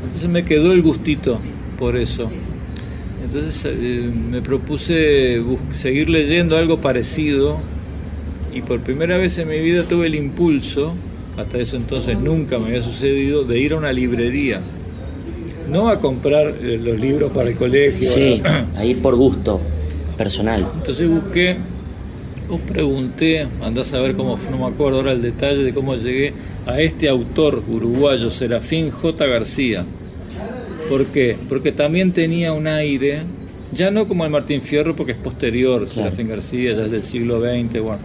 Entonces 0.05 0.29
me 0.29 0.45
quedó 0.45 0.73
el 0.73 0.83
gustito 0.83 1.39
por 1.79 1.97
eso. 1.97 2.31
Entonces 3.23 3.65
eh, 3.67 4.11
me 4.31 4.41
propuse 4.43 5.43
seguir 5.71 6.09
leyendo 6.09 6.57
algo 6.57 6.81
parecido 6.81 7.59
y 8.53 8.63
por 8.63 8.81
primera 8.81 9.19
vez 9.19 9.39
en 9.39 9.49
mi 9.49 9.59
vida 9.61 9.85
tuve 9.85 10.07
el 10.07 10.15
impulso, 10.17 10.95
hasta 11.37 11.59
eso 11.59 11.77
entonces 11.77 12.19
nunca 12.19 12.59
me 12.59 12.67
había 12.69 12.83
sucedido, 12.83 13.45
de 13.45 13.61
ir 13.61 13.73
a 13.75 13.77
una 13.77 13.93
librería. 13.93 14.61
No 15.71 15.89
a 15.89 16.01
comprar 16.01 16.57
eh, 16.61 16.79
los 16.83 16.99
libros 16.99 17.31
para 17.31 17.51
el 17.51 17.57
colegio. 17.57 18.11
Sí, 18.11 18.43
a- 18.45 18.67
a 18.77 18.85
ir 18.85 19.01
por 19.01 19.15
gusto 19.15 19.61
personal. 20.17 20.67
Entonces 20.79 21.09
busqué 21.09 21.57
o 22.51 22.59
pregunté, 22.59 23.47
andás 23.63 23.93
a 23.95 24.01
ver 24.01 24.15
cómo, 24.15 24.37
no 24.51 24.59
me 24.59 24.67
acuerdo 24.67 24.99
ahora 24.99 25.13
el 25.13 25.23
detalle 25.23 25.63
de 25.63 25.73
cómo 25.73 25.95
llegué 25.95 26.33
a 26.67 26.81
este 26.81 27.09
autor 27.09 27.63
uruguayo, 27.69 28.29
Serafín 28.29 28.91
J. 28.91 29.27
García. 29.27 29.87
¿Por 30.89 31.07
qué? 31.07 31.37
Porque 31.49 31.71
también 31.71 32.13
tenía 32.13 32.53
un 32.53 32.67
aire, 32.67 33.23
ya 33.73 33.93
no 33.93 34.09
como 34.09 34.25
el 34.25 34.31
Martín 34.31 34.61
Fierro, 34.61 34.97
porque 34.97 35.13
es 35.13 35.19
posterior, 35.19 35.89
Serafín 35.89 36.29
García, 36.29 36.75
ya 36.75 36.85
es 36.85 36.91
del 36.91 37.05
siglo 37.05 37.41
XX, 37.41 37.81
bueno. 37.81 38.01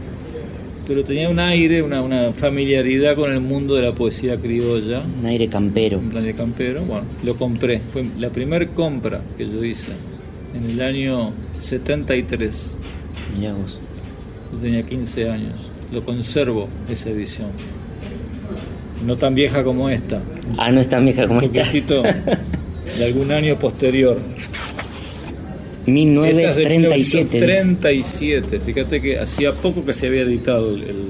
Pero 0.88 1.04
tenía 1.04 1.30
un 1.30 1.39
aire, 1.39 1.82
una, 1.82 2.04
una 2.04 2.32
familiaridad 2.34 3.16
con 3.16 3.32
el 3.32 3.39
mundo 3.39 3.74
de 3.74 3.82
la 3.82 3.96
poesía 3.96 4.38
criolla. 4.38 5.02
Un 5.20 5.26
aire 5.26 5.48
campero. 5.48 5.98
Un 5.98 6.16
aire 6.16 6.36
campero, 6.36 6.84
bueno, 6.84 7.08
lo 7.24 7.36
compré. 7.36 7.82
Fue 7.89 8.06
la 8.20 8.30
primera 8.30 8.68
compra 8.68 9.24
que 9.36 9.48
yo 9.48 9.64
hice 9.64 9.93
en 10.54 10.70
el 10.70 10.82
año 10.84 11.34
73. 11.58 12.78
Mirá 13.36 13.54
vos. 13.54 13.80
Yo 14.56 14.62
tenía 14.62 14.84
15 14.84 15.30
años. 15.30 15.70
Lo 15.91 16.03
conservo, 16.06 16.68
esa 16.89 17.10
edición. 17.10 17.49
No 19.06 19.18
tan 19.18 19.36
vieja 19.36 19.64
como 19.64 19.89
esta. 19.89 20.22
Ah, 20.58 20.72
no 20.72 20.82
es 20.82 20.89
tan 20.89 21.03
vieja 21.06 21.28
como 21.28 21.39
Un 21.39 21.45
esta. 21.45 21.64
de 22.97 23.06
algún 23.06 23.32
año 23.32 23.60
posterior. 23.60 24.18
Esta 25.86 26.49
es 26.51 26.56
de 26.56 26.70
1937. 26.70 27.38
dice. 27.38 27.45
1937. 27.45 28.60
Fíjate 28.62 29.01
que 29.01 29.20
hacía 29.20 29.51
poco 29.53 29.86
que 29.86 29.93
se 29.93 30.08
había 30.08 30.22
editado 30.22 30.74
el, 30.76 30.82
el- 30.84 31.06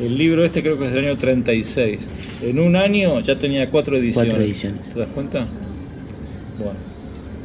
el 0.00 0.16
libro 0.16 0.42
este, 0.44 0.62
creo 0.62 0.78
que 0.78 0.86
es 0.86 0.92
del 0.92 1.04
año 1.06 1.18
36. 1.18 2.08
En 2.42 2.58
un 2.58 2.74
año 2.74 3.20
ya 3.20 3.36
tenía 3.36 3.68
cuatro 3.68 3.98
ediciones. 3.98 4.30
Cuatro 4.30 4.44
ediciones. 4.46 4.88
¿Te 4.94 5.00
das 5.00 5.08
cuenta? 5.08 5.46
Bueno. 6.58 6.89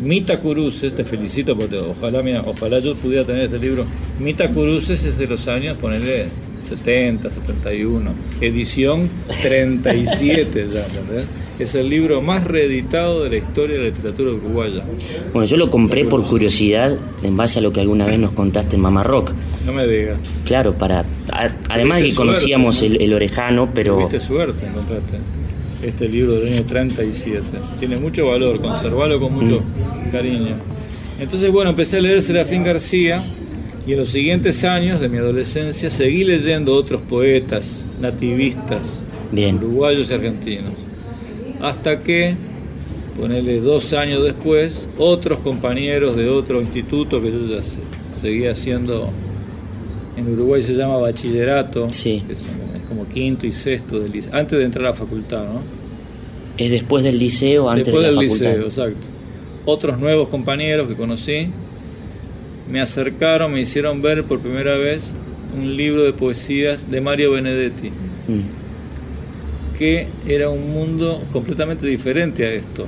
Mita 0.02 0.40
Curuces, 0.40 0.94
te 0.94 1.06
felicito 1.06 1.56
porque 1.58 1.78
ojalá, 1.78 2.22
mira, 2.22 2.44
ojalá 2.46 2.80
yo 2.80 2.96
pudiera 2.96 3.24
tener 3.24 3.44
este 3.44 3.60
libro. 3.60 3.86
Mita 4.20 4.50
Curuces 4.50 5.04
es 5.04 5.18
de 5.18 5.28
los 5.28 5.48
años, 5.48 5.78
ponerle 5.78 6.28
70, 6.60 7.32
71. 7.32 8.12
Edición 8.42 9.10
37 9.42 10.68
ya, 10.74 10.86
¿entendés? 10.86 11.26
Es 11.60 11.74
el 11.76 11.90
libro 11.90 12.22
más 12.22 12.44
reeditado 12.44 13.24
de 13.24 13.30
la 13.30 13.38
historia 13.38 13.78
de 13.78 13.84
la 13.84 13.90
literatura 13.90 14.32
uruguaya. 14.32 14.84
Bueno, 15.32 15.48
yo 15.48 15.56
lo 15.56 15.70
compré 15.70 16.04
por 16.04 16.22
curiosidad 16.26 16.98
en 17.24 17.38
base 17.38 17.60
a 17.60 17.62
lo 17.62 17.72
que 17.72 17.80
alguna 17.80 18.06
vez 18.06 18.20
nos 18.20 18.32
contaste 18.32 18.76
en 18.76 18.82
Mamá 18.82 19.04
Rock. 19.04 19.32
No 19.66 19.72
me 19.72 19.88
digas. 19.88 20.20
Claro, 20.44 20.74
para 20.78 21.06
a- 21.32 21.48
además 21.70 22.02
de 22.02 22.10
que 22.10 22.16
conocíamos 22.16 22.78
suerte, 22.78 22.98
el, 22.98 23.02
el 23.04 23.14
orejano, 23.14 23.70
pero 23.74 23.96
Tuviste 23.96 24.20
suerte 24.20 24.66
encontraste 24.68 25.18
este 25.86 26.08
libro 26.10 26.34
del 26.40 26.54
año 26.54 26.64
37. 26.66 27.42
Tiene 27.80 27.98
mucho 27.98 28.28
valor, 28.28 28.60
conservarlo 28.60 29.20
con 29.20 29.34
mucho 29.34 29.62
cariño. 30.12 30.56
Entonces, 31.20 31.52
bueno, 31.52 31.70
empecé 31.72 31.98
a 31.98 32.02
leer 32.02 32.22
Serafín 32.22 32.64
García 32.64 33.24
y 33.88 33.94
en 33.94 34.00
los 34.00 34.10
siguientes 34.10 34.64
años 34.64 35.00
de 35.00 35.08
mi 35.10 35.18
adolescencia 35.18 35.90
seguí 35.90 36.24
leyendo 36.24 36.74
otros 36.76 37.02
poetas 37.02 37.86
nativistas, 38.02 39.04
uruguayos 39.58 40.10
y 40.10 40.14
argentinos. 40.14 40.74
Hasta 41.62 42.02
que, 42.04 42.36
ponele 43.20 43.62
dos 43.62 43.94
años 43.94 44.24
después, 44.24 44.88
otros 44.98 45.40
compañeros 45.40 46.18
de 46.18 46.28
otro 46.30 46.62
instituto 46.62 47.22
que 47.22 47.32
yo 47.32 47.48
ya 47.48 47.64
se- 47.64 47.80
seguía 48.20 48.52
haciendo 48.52 49.10
en 50.18 50.32
Uruguay 50.34 50.62
se 50.62 50.74
llama 50.74 50.98
bachillerato, 50.98 51.88
que 52.28 52.34
es, 52.34 52.40
como 52.88 53.08
quinto 53.08 53.46
y 53.48 53.52
sexto 53.52 54.00
liceo, 54.00 54.34
antes 54.34 54.58
de 54.60 54.66
entrar 54.66 54.86
a 54.86 54.90
la 54.90 54.96
facultad, 54.96 55.44
¿no? 55.44 55.62
Es 56.58 56.72
después 56.72 57.04
del 57.04 57.18
liceo, 57.18 57.70
antes 57.70 57.86
Después 57.86 58.06
de 58.06 58.12
la 58.12 58.20
del 58.20 58.30
facultad. 58.30 58.52
liceo, 58.52 58.66
exacto. 58.66 59.08
Otros 59.66 60.00
nuevos 60.00 60.30
compañeros 60.30 60.88
que 60.88 60.96
conocí 60.96 61.50
me 62.70 62.82
acercaron, 62.82 63.54
me 63.54 63.62
hicieron 63.62 64.02
ver 64.02 64.24
por 64.26 64.40
primera 64.40 64.76
vez 64.78 65.16
un 65.58 65.76
libro 65.76 66.04
de 66.04 66.14
poesías 66.14 66.90
de 66.90 67.02
Mario 67.02 67.32
Benedetti, 67.32 67.92
que 69.78 70.08
era 70.28 70.50
un 70.50 70.72
mundo 70.72 71.24
completamente 71.32 71.86
diferente 71.86 72.46
a 72.46 72.52
esto. 72.52 72.86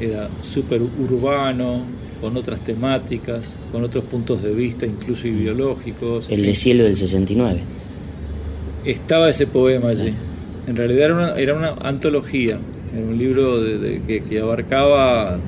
Era 0.00 0.28
súper 0.40 0.82
urbano, 0.82 1.84
con 2.20 2.36
otras 2.36 2.62
temáticas, 2.62 3.58
con 3.70 3.84
otros 3.84 4.04
puntos 4.04 4.42
de 4.42 4.52
vista, 4.54 4.86
incluso 4.86 5.28
ideológicos. 5.28 6.28
en 6.28 6.40
El 6.40 6.46
de 6.46 6.54
cielo 6.54 6.84
del 6.84 6.96
69. 6.96 7.60
Estaba 8.84 9.28
ese 9.28 9.46
poema 9.46 9.90
allí. 9.90 10.14
En 10.66 10.76
realidad 10.76 11.04
era 11.04 11.14
una, 11.14 11.34
era 11.34 11.54
una 11.54 11.68
antología, 11.82 12.58
era 12.94 13.02
un 13.06 13.18
libro 13.18 13.60
de- 13.60 13.78
de- 13.78 14.02
que, 14.02 14.22
que 14.22 14.40
abarcaba 14.40 15.38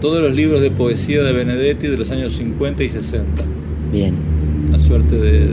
todos 0.00 0.22
los 0.22 0.34
libros 0.34 0.60
de 0.60 0.70
poesía 0.70 1.22
de 1.22 1.32
Benedetti 1.32 1.86
de 1.88 1.96
los 1.96 2.10
años 2.10 2.32
50 2.34 2.82
y 2.84 2.88
60. 2.88 3.42
Bien. 3.92 4.14
Una 4.68 4.78
suerte 4.78 5.16
de, 5.16 5.48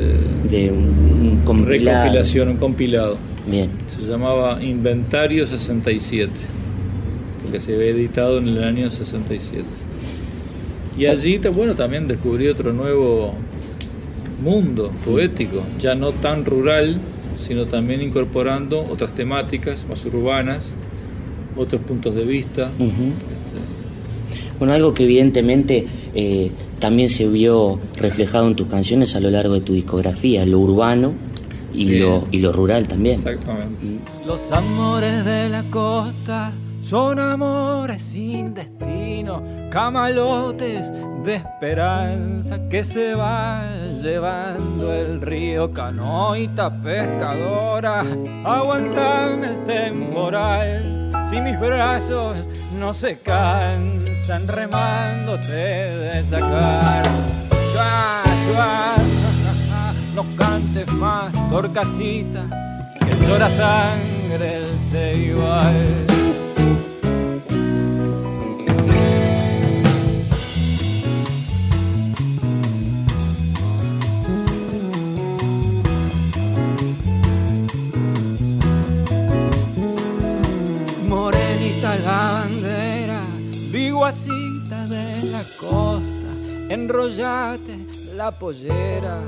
de 0.50 0.72
un, 0.72 1.42
compilado. 1.44 2.00
recopilación, 2.02 2.50
un 2.50 2.58
compilado. 2.58 3.18
Bien. 3.50 3.70
Se 3.88 4.02
llamaba 4.04 4.62
Inventario 4.64 5.46
67, 5.46 6.32
porque 7.44 7.60
se 7.60 7.76
había 7.76 7.88
editado 7.88 8.38
en 8.40 8.48
el 8.50 8.64
año 8.64 8.90
67. 8.92 9.64
Y 10.98 11.06
allí, 11.06 11.40
bueno, 11.54 11.76
también 11.76 12.08
descubrí 12.08 12.48
otro 12.48 12.74
nuevo 12.74 13.34
mundo 14.44 14.92
poético, 15.06 15.64
ya 15.80 15.96
no 15.96 16.12
tan 16.12 16.46
rural, 16.46 16.98
sino 17.36 17.66
también 17.66 18.02
incorporando 18.02 18.84
otras 18.84 19.14
temáticas 19.14 19.86
más 19.90 20.06
urbanas, 20.06 20.74
otros 21.58 21.82
puntos 21.82 22.16
de 22.16 22.24
vista. 22.24 22.72
Ujú. 22.80 23.12
Bueno, 24.60 24.74
algo 24.74 24.94
que 24.94 25.04
evidentemente 25.04 25.86
eh, 26.16 26.52
también 26.80 27.10
se 27.10 27.28
vio 27.28 27.80
reflejado 27.96 28.48
en 28.48 28.56
tus 28.56 28.68
canciones 28.68 29.16
a 29.16 29.20
lo 29.20 29.30
largo 29.30 29.54
de 29.54 29.62
tu 29.62 29.74
discografía, 29.74 30.46
lo 30.46 30.60
urbano 30.60 31.14
y, 31.74 31.86
Sí. 31.88 32.00
lo, 32.00 32.24
y 32.32 32.40
lo 32.40 32.52
rural 32.52 32.88
también. 32.88 33.16
Exactamente. 33.16 34.00
Los 34.26 34.52
amores 34.52 35.24
de 35.26 35.50
la 35.50 35.64
costa 35.70 36.52
son 36.82 37.20
amores 37.20 38.02
sin 38.02 38.54
destino, 38.56 39.44
camalotes 39.70 40.92
de 41.24 41.36
esperanza 41.36 42.68
que 42.70 42.84
se 42.84 43.14
va 43.14 43.62
llevando 44.02 44.92
el 44.94 45.22
río 45.22 45.72
canoita 45.72 46.82
pescadora. 46.82 48.04
Aguantame 48.44 49.48
el 49.48 49.64
temporal 49.66 50.97
si 51.30 51.42
mis 51.42 51.60
brazos 51.60 52.38
no 52.74 52.94
se 52.94 53.18
cansan 53.20 54.48
remándote 54.48 55.48
de 55.48 56.24
sacar. 56.24 57.04
Chua, 57.72 58.24
chua, 58.46 58.96
no 60.16 60.26
cantes 60.38 60.88
más, 60.94 61.32
torcasita, 61.50 62.46
que 63.00 63.28
llora 63.28 63.50
sangre 63.50 64.58
el 64.58 64.68
ceibal. 64.90 66.07
Viguacita 84.08 84.86
de 84.88 85.32
la 85.32 85.44
costa, 85.60 86.30
enrollate 86.70 87.78
la 88.16 88.32
pollera, 88.32 89.20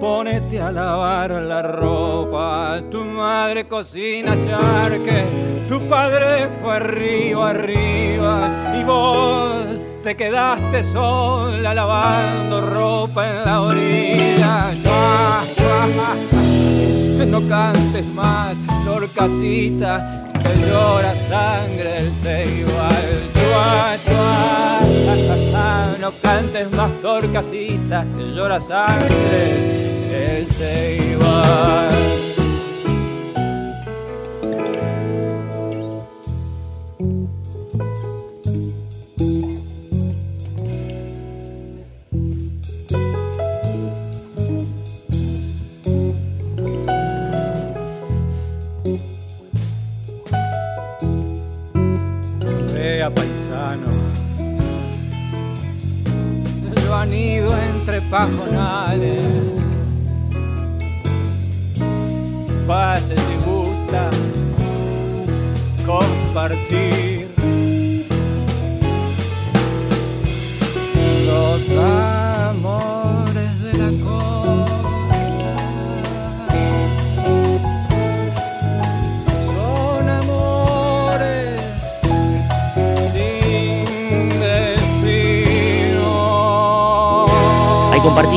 ponete 0.00 0.60
a 0.60 0.72
lavar 0.72 1.30
la 1.30 1.62
ropa, 1.62 2.82
tu 2.90 3.04
madre 3.04 3.68
cocina 3.68 4.36
charque, 4.44 5.24
tu 5.68 5.80
padre 5.88 6.48
fue 6.60 6.74
arriba, 6.74 7.50
arriba, 7.50 8.74
y 8.76 8.82
vos 8.82 9.64
te 10.02 10.16
quedaste 10.16 10.82
sola 10.82 11.72
lavando 11.72 12.62
ropa 12.62 13.30
en 13.30 13.44
la 13.44 13.60
orilla. 13.62 14.74
Chua, 14.82 15.44
chua, 15.56 17.26
no 17.26 17.48
cantes 17.48 18.06
más, 18.06 18.56
torcasita, 18.84 20.32
que 20.42 20.56
llora 20.66 21.14
sangre 21.28 21.98
el 21.98 22.12
ceibal. 22.12 23.35
No 26.00 26.12
cantes 26.22 26.70
más, 26.72 26.90
torcasita, 27.02 28.06
que 28.16 28.34
llora 28.34 28.60
sangre 28.60 29.76
el 30.12 30.46
ceibal. 30.46 32.15
Entre 58.16 58.36
pajonales. 58.36 59.18
Pase 62.66 63.14
si 63.16 63.36
gusta 63.44 64.10
compartir 65.86 67.15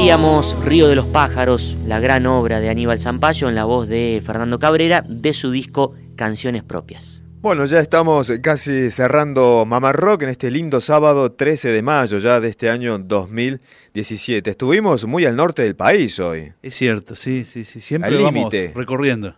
Compartíamos 0.10 0.66
Río 0.66 0.88
de 0.88 0.96
los 0.96 1.06
Pájaros, 1.06 1.76
la 1.86 2.00
gran 2.00 2.26
obra 2.26 2.60
de 2.60 2.70
Aníbal 2.70 3.00
Zampayo 3.00 3.48
en 3.48 3.54
la 3.54 3.66
voz 3.66 3.88
de 3.88 4.24
Fernando 4.26 4.58
Cabrera 4.58 5.06
de 5.08 5.34
su 5.34 5.52
disco 5.52 5.94
Canciones 6.16 6.64
Propias. 6.64 7.22
Bueno, 7.42 7.66
ya 7.66 7.80
estamos 7.80 8.34
casi 8.42 8.90
cerrando 8.90 9.66
Mamá 9.68 9.94
Rock 9.94 10.24
en 10.24 10.30
este 10.30 10.50
lindo 10.50 10.82
sábado 10.82 11.34
13 11.34 11.70
de 11.70 11.84
mayo 11.84 12.18
ya 12.18 12.40
de 12.40 12.50
este 12.50 12.72
año 12.72 12.98
2017. 12.98 14.50
Estuvimos 14.50 15.06
muy 15.06 15.26
al 15.26 15.36
norte 15.36 15.62
del 15.62 15.76
país 15.76 16.20
hoy. 16.20 16.54
Es 16.64 16.74
cierto, 16.74 17.16
sí, 17.16 17.46
sí, 17.46 17.64
sí. 17.64 17.80
Siempre 17.80 18.10
Al 18.10 18.24
vamos 18.24 18.52
recorriendo. 18.74 19.36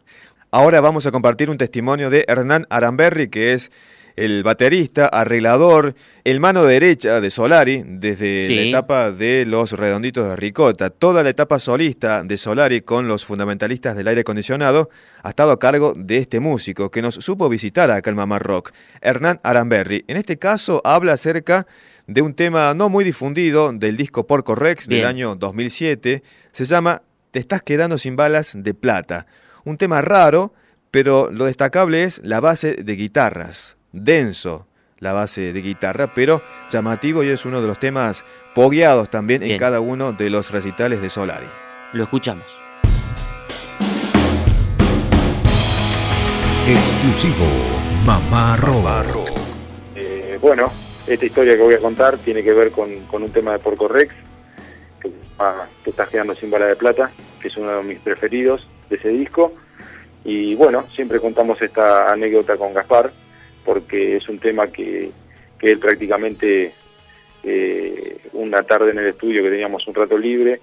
Ahora 0.51 0.79
vamos 0.79 1.05
a 1.05 1.11
compartir 1.11 1.49
un 1.49 1.57
testimonio 1.57 2.09
de 2.09 2.23
Hernán 2.29 2.65
Aramberri, 2.69 3.27
que 3.27 3.51
es 3.51 3.73
el 4.15 4.43
baterista, 4.43 5.05
arreglador, 5.07 5.95
el 6.23 6.39
mano 6.39 6.63
derecha 6.65 7.21
de 7.21 7.29
Solari 7.29 7.83
desde 7.85 8.47
Sí. 8.47 8.55
la 8.55 8.61
etapa 8.63 9.11
de 9.11 9.45
los 9.45 9.71
redonditos 9.73 10.27
de 10.29 10.35
Ricota. 10.35 10.89
Toda 10.89 11.23
la 11.23 11.29
etapa 11.29 11.59
solista 11.59 12.23
de 12.23 12.37
Solari 12.37 12.81
con 12.81 13.07
los 13.07 13.25
fundamentalistas 13.25 13.95
del 13.95 14.07
aire 14.07 14.21
acondicionado 14.21 14.89
ha 15.23 15.29
estado 15.29 15.51
a 15.51 15.59
cargo 15.59 15.93
de 15.95 16.17
este 16.17 16.39
músico 16.39 16.91
que 16.91 17.01
nos 17.01 17.15
supo 17.15 17.49
visitar 17.49 17.91
acá 17.91 18.09
en 18.09 18.15
Mamá 18.15 18.39
Rock, 18.39 18.71
Hernán 19.01 19.39
Aramberri. 19.43 20.03
En 20.07 20.17
este 20.17 20.37
caso 20.37 20.81
habla 20.83 21.13
acerca 21.13 21.67
de 22.07 22.21
un 22.21 22.33
tema 22.33 22.73
no 22.73 22.89
muy 22.89 23.03
difundido 23.03 23.71
del 23.71 23.95
disco 23.97 24.27
Porco 24.27 24.55
Rex 24.55 24.87
del 24.87 25.05
año 25.05 25.35
2007. 25.35 26.23
Se 26.51 26.65
llama 26.65 27.03
Te 27.31 27.39
estás 27.39 27.61
quedando 27.61 27.97
sin 27.97 28.15
balas 28.15 28.53
de 28.57 28.73
plata. 28.73 29.25
Un 29.63 29.77
tema 29.77 30.01
raro, 30.01 30.53
pero 30.89 31.29
lo 31.31 31.45
destacable 31.45 32.03
es 32.03 32.19
la 32.23 32.39
base 32.41 32.73
de 32.73 32.95
guitarras. 32.95 33.77
Denso 33.91 34.67
la 34.99 35.13
base 35.13 35.51
de 35.51 35.61
guitarra, 35.61 36.07
pero 36.13 36.41
llamativo 36.71 37.23
y 37.23 37.29
es 37.29 37.45
uno 37.45 37.59
de 37.59 37.67
los 37.67 37.79
temas 37.79 38.23
pogueados 38.53 39.09
también 39.09 39.41
en 39.43 39.57
cada 39.57 39.79
uno 39.79 40.13
de 40.13 40.29
los 40.29 40.51
recitales 40.51 41.01
de 41.01 41.09
Solari. 41.09 41.47
Lo 41.93 42.03
escuchamos. 42.03 42.45
Exclusivo 46.67 47.45
Mamá 48.05 48.57
Rock. 48.57 49.31
Eh, 49.95 50.37
bueno, 50.39 50.71
esta 51.07 51.25
historia 51.25 51.55
que 51.55 51.63
voy 51.63 51.73
a 51.73 51.79
contar 51.79 52.17
tiene 52.19 52.43
que 52.43 52.53
ver 52.53 52.71
con, 52.71 53.07
con 53.07 53.23
un 53.23 53.31
tema 53.31 53.53
de 53.53 53.59
Porco 53.59 53.87
Rex, 53.87 54.13
que 55.01 55.11
se 55.83 55.89
estás 55.89 56.09
quedando 56.09 56.35
sin 56.35 56.51
bala 56.51 56.67
de 56.67 56.75
plata, 56.75 57.11
que 57.41 57.47
es 57.47 57.57
uno 57.57 57.77
de 57.77 57.83
mis 57.83 57.99
preferidos 57.99 58.67
de 58.89 58.97
ese 58.97 59.09
disco. 59.09 59.53
Y 60.23 60.53
bueno, 60.53 60.85
siempre 60.95 61.19
contamos 61.19 61.59
esta 61.61 62.11
anécdota 62.11 62.55
con 62.55 62.73
Gaspar, 62.73 63.11
porque 63.63 64.17
es 64.17 64.27
un 64.29 64.39
tema 64.39 64.67
que, 64.67 65.11
que 65.59 65.71
él 65.71 65.79
prácticamente 65.79 66.73
eh, 67.43 68.17
una 68.33 68.63
tarde 68.63 68.91
en 68.91 68.99
el 68.99 69.07
estudio 69.07 69.43
que 69.43 69.49
teníamos 69.49 69.87
un 69.87 69.95
rato 69.95 70.17
libre, 70.17 70.59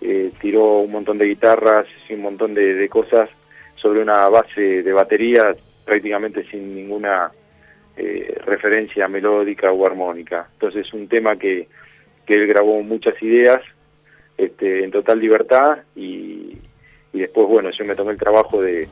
eh, 0.00 0.32
tiró 0.40 0.78
un 0.78 0.92
montón 0.92 1.18
de 1.18 1.26
guitarras 1.26 1.86
y 2.08 2.14
un 2.14 2.22
montón 2.22 2.54
de, 2.54 2.74
de 2.74 2.88
cosas 2.88 3.28
sobre 3.76 4.02
una 4.02 4.28
base 4.28 4.82
de 4.82 4.92
batería 4.92 5.54
prácticamente 5.84 6.44
sin 6.50 6.74
ninguna 6.74 7.32
eh, 7.96 8.38
referencia 8.44 9.08
melódica 9.08 9.72
o 9.72 9.86
armónica. 9.86 10.48
Entonces 10.52 10.86
es 10.86 10.92
un 10.92 11.08
tema 11.08 11.36
que, 11.36 11.68
que 12.26 12.34
él 12.34 12.46
grabó 12.46 12.82
muchas 12.82 13.20
ideas 13.22 13.62
este, 14.36 14.84
en 14.84 14.90
total 14.90 15.20
libertad 15.20 15.78
y, 15.96 16.58
y 17.12 17.18
después, 17.18 17.48
bueno, 17.48 17.70
yo 17.70 17.84
me 17.84 17.94
tomé 17.94 18.12
el 18.12 18.18
trabajo 18.18 18.62
de, 18.62 18.88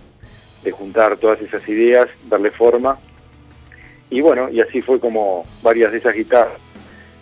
de 0.64 0.70
juntar 0.70 1.16
todas 1.16 1.40
esas 1.40 1.66
ideas, 1.68 2.08
darle 2.28 2.50
forma 2.50 2.98
y 4.10 4.20
bueno, 4.20 4.48
y 4.50 4.60
así 4.60 4.80
fue 4.80 5.00
como 5.00 5.44
varias 5.62 5.92
de 5.92 5.98
esas 5.98 6.14
guitarras 6.14 6.58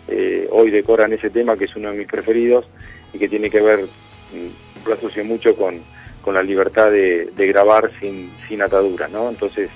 eh, 0.07 0.47
hoy 0.51 0.71
decoran 0.71 1.11
ese 1.11 1.29
tema 1.29 1.57
que 1.57 1.65
es 1.65 1.75
uno 1.75 1.91
de 1.91 1.97
mis 1.97 2.07
preferidos 2.07 2.65
y 3.13 3.19
que 3.19 3.27
tiene 3.27 3.49
que 3.49 3.59
ver, 3.61 3.81
mm, 3.81 4.87
lo 4.87 4.93
asocio 4.93 5.23
mucho 5.25 5.55
con, 5.55 5.81
con 6.21 6.33
la 6.33 6.43
libertad 6.43 6.91
de, 6.91 7.29
grabar 7.35 7.91
sin, 7.99 8.31
sin 8.47 8.61
atadura, 8.61 9.07
¿no? 9.09 9.29
Entonces 9.29 9.69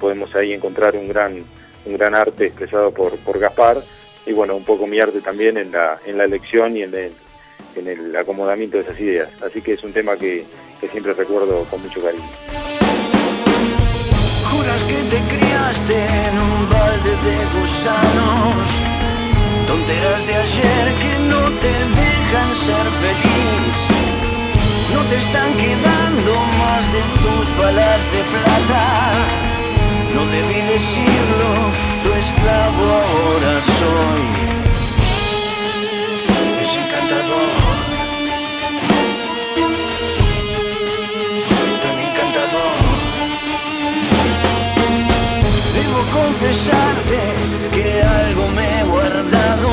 podemos 0.00 0.34
ahí 0.34 0.52
encontrar 0.52 0.96
un 0.96 1.08
gran, 1.08 1.44
un 1.84 1.96
gran 1.96 2.14
arte 2.14 2.46
expresado 2.46 2.90
por, 2.92 3.16
por 3.18 3.38
Gaspar 3.38 3.78
y 4.26 4.32
bueno, 4.32 4.56
un 4.56 4.64
poco 4.64 4.86
mi 4.86 4.98
arte 4.98 5.20
también 5.20 5.56
en 5.56 5.70
la, 5.70 5.98
en 6.04 6.18
la 6.18 6.24
elección 6.24 6.76
y 6.76 6.82
en 6.82 6.94
el, 6.94 7.12
en 7.76 7.86
el 7.86 8.16
acomodamiento 8.16 8.78
de 8.78 8.82
esas 8.82 8.98
ideas. 8.98 9.30
Así 9.40 9.60
que 9.60 9.74
es 9.74 9.84
un 9.84 9.92
tema 9.92 10.16
que, 10.16 10.44
que 10.80 10.88
siempre 10.88 11.12
recuerdo 11.12 11.64
con 11.70 11.80
mucho 11.80 12.02
cariño. 12.02 12.24
En 15.58 16.38
un 16.38 16.68
balde 16.68 17.10
de 17.24 17.36
gusanos. 17.58 18.68
Tonteras 19.66 20.26
de 20.26 20.34
ayer 20.34 20.94
que 21.02 21.18
no 21.30 21.42
te 21.62 21.74
dejan 22.00 22.54
ser 22.54 22.86
feliz. 23.00 23.78
No 24.94 25.00
te 25.08 25.16
están 25.16 25.50
quedando 25.54 26.34
más 26.60 26.92
de 26.92 27.02
tus 27.22 27.56
balas 27.56 28.02
de 28.12 28.22
plata. 28.34 29.12
No 30.14 30.26
debí 30.26 30.60
decirlo, 30.74 31.50
tu 32.02 32.12
esclavo 32.12 32.84
ahora 33.02 33.62
soy. 33.62 34.55
Confesarte 46.46 47.20
que 47.74 48.02
algo 48.02 48.48
me 48.48 48.64
he 48.64 48.84
guardado. 48.84 49.68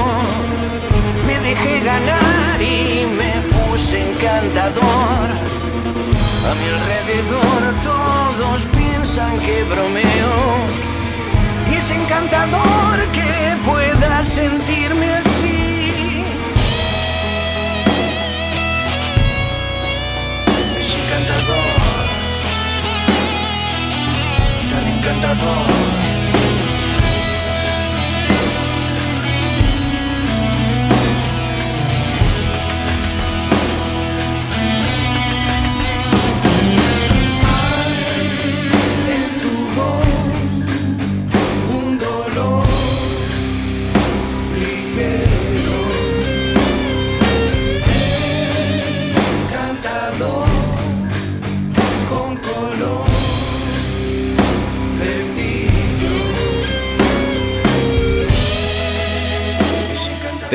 Me 1.27 1.39
dejé 1.39 1.79
ganar 1.81 2.61
y 2.61 3.05
me 3.05 3.33
puse 3.53 4.01
encantador. 4.01 5.25
A 6.49 6.51
mi 6.59 6.65
alrededor 6.75 7.61
todos 7.83 8.65
piensan 8.77 9.37
que 9.39 9.63
bromeo. 9.65 10.33
Y 11.71 11.75
es 11.75 11.91
encantador 11.91 12.97
que 13.11 13.57
pueda 13.65 14.25
sentirme 14.25 15.13
así. 15.13 16.23
Es 20.79 20.95
encantador. 20.95 22.05
Tan 24.71 24.87
encantador. 24.87 26.02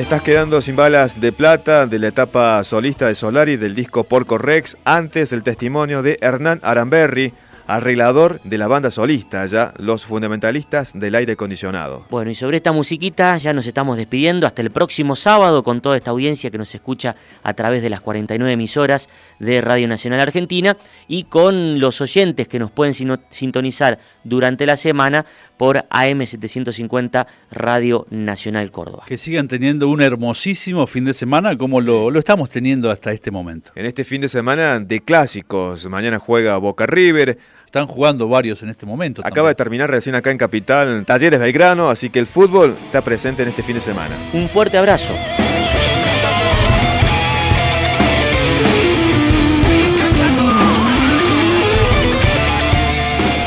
Estás 0.09 0.23
quedando 0.23 0.63
sin 0.63 0.75
balas 0.75 1.21
de 1.21 1.33
plata 1.33 1.87
de 1.87 1.99
la 1.99 2.09
etapa 2.09 2.65
solista 2.65 3.09
de 3.09 3.15
Solari 3.15 3.59
del 3.59 3.75
disco 3.75 4.05
Porco 4.05 4.39
Rex, 4.39 4.79
antes 4.87 5.35
el 5.35 5.43
testimonio 5.43 6.01
de 6.03 6.17
Hernán 6.23 6.61
Aramberri, 6.63 7.35
arreglador 7.69 8.41
de 8.45 8.59
la 8.59 8.67
banda 8.67 8.91
solista, 8.91 9.45
ya 9.45 9.75
los 9.77 10.07
fundamentalistas 10.07 10.99
del 10.99 11.15
aire 11.15 11.35
acondicionado. 11.35 12.07
Bueno, 12.11 12.31
y 12.31 12.35
sobre 12.35 12.57
esta 12.57 12.73
musiquita 12.73 13.37
ya 13.37 13.53
nos 13.53 13.67
estamos 13.67 13.99
despidiendo 13.99 14.47
hasta 14.47 14.63
el 14.63 14.71
próximo 14.71 15.15
sábado 15.15 15.63
con 15.63 15.83
toda 15.83 15.97
esta 15.97 16.11
audiencia 16.11 16.51
que 16.51 16.57
nos 16.57 16.75
escucha 16.75 17.15
a 17.43 17.53
través 17.53 17.83
de 17.83 17.91
las 17.91 18.01
49 18.01 18.55
emisoras 18.55 19.11
de 19.39 19.61
Radio 19.61 19.87
Nacional 19.87 20.21
Argentina 20.21 20.79
y 21.09 21.25
con 21.25 21.79
los 21.79 22.01
oyentes 22.01 22.49
que 22.49 22.59
nos 22.59 22.71
pueden 22.71 22.95
sintonizar 23.29 23.99
durante 24.25 24.65
la 24.65 24.77
semana 24.77 25.27
por 25.59 25.77
AM750 25.91 27.27
Radio 27.51 28.07
Nacional 28.09 28.71
Córdoba. 28.71 29.05
Que 29.07 29.19
sigan 29.19 29.47
teniendo 29.47 29.89
un 29.89 30.01
hermosísimo 30.01 30.87
fin 30.87 31.05
de 31.05 31.13
semana 31.13 31.59
como 31.59 31.83
lo, 31.83 32.11
lo 32.11 32.19
estamos 32.19 32.49
teniendo 32.49 32.91
hasta 32.91 33.13
este 33.13 33.31
momento. 33.31 33.73
En 33.75 33.85
este 33.85 34.05
fin 34.05 34.23
de 34.23 34.31
semana 34.31 34.81
de 34.81 35.01
clásicos, 35.01 35.85
mañana 35.87 36.19
juega 36.19 36.57
Boca 36.57 36.87
River, 36.87 37.39
están 37.69 37.87
jugando 37.87 38.29
varios 38.29 38.63
en 38.63 38.71
este 38.71 38.87
momento. 38.87 39.21
Acaba 39.23 39.49
de 39.49 39.55
terminar 39.55 39.91
recién 39.91 40.15
acá 40.15 40.31
en 40.31 40.39
Capital 40.39 41.05
Talleres 41.05 41.39
Belgrano, 41.39 41.91
así 41.91 42.09
que 42.09 42.19
el 42.19 42.27
fútbol 42.27 42.75
está 42.87 43.03
presente 43.03 43.43
en 43.43 43.51
este 43.51 43.63
fin 43.63 43.75
de 43.75 43.83
semana. 43.83 44.17
Un 44.33 44.49
fuerte 44.49 44.79
abrazo. 44.79 45.13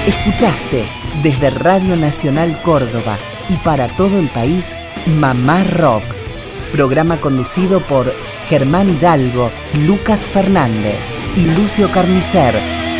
Escuchaste 0.05 0.85
desde 1.23 1.49
Radio 1.49 1.95
Nacional 1.95 2.55
Córdoba 2.61 3.17
y 3.49 3.57
para 3.57 3.87
todo 3.87 4.19
el 4.19 4.29
país 4.29 4.75
Mamá 5.07 5.63
Rock, 5.63 6.03
programa 6.71 7.17
conducido 7.17 7.79
por 7.79 8.13
Germán 8.47 8.87
Hidalgo, 8.87 9.49
Lucas 9.87 10.23
Fernández 10.27 11.15
y 11.35 11.47
Lucio 11.47 11.89
Carnicer 11.89 12.90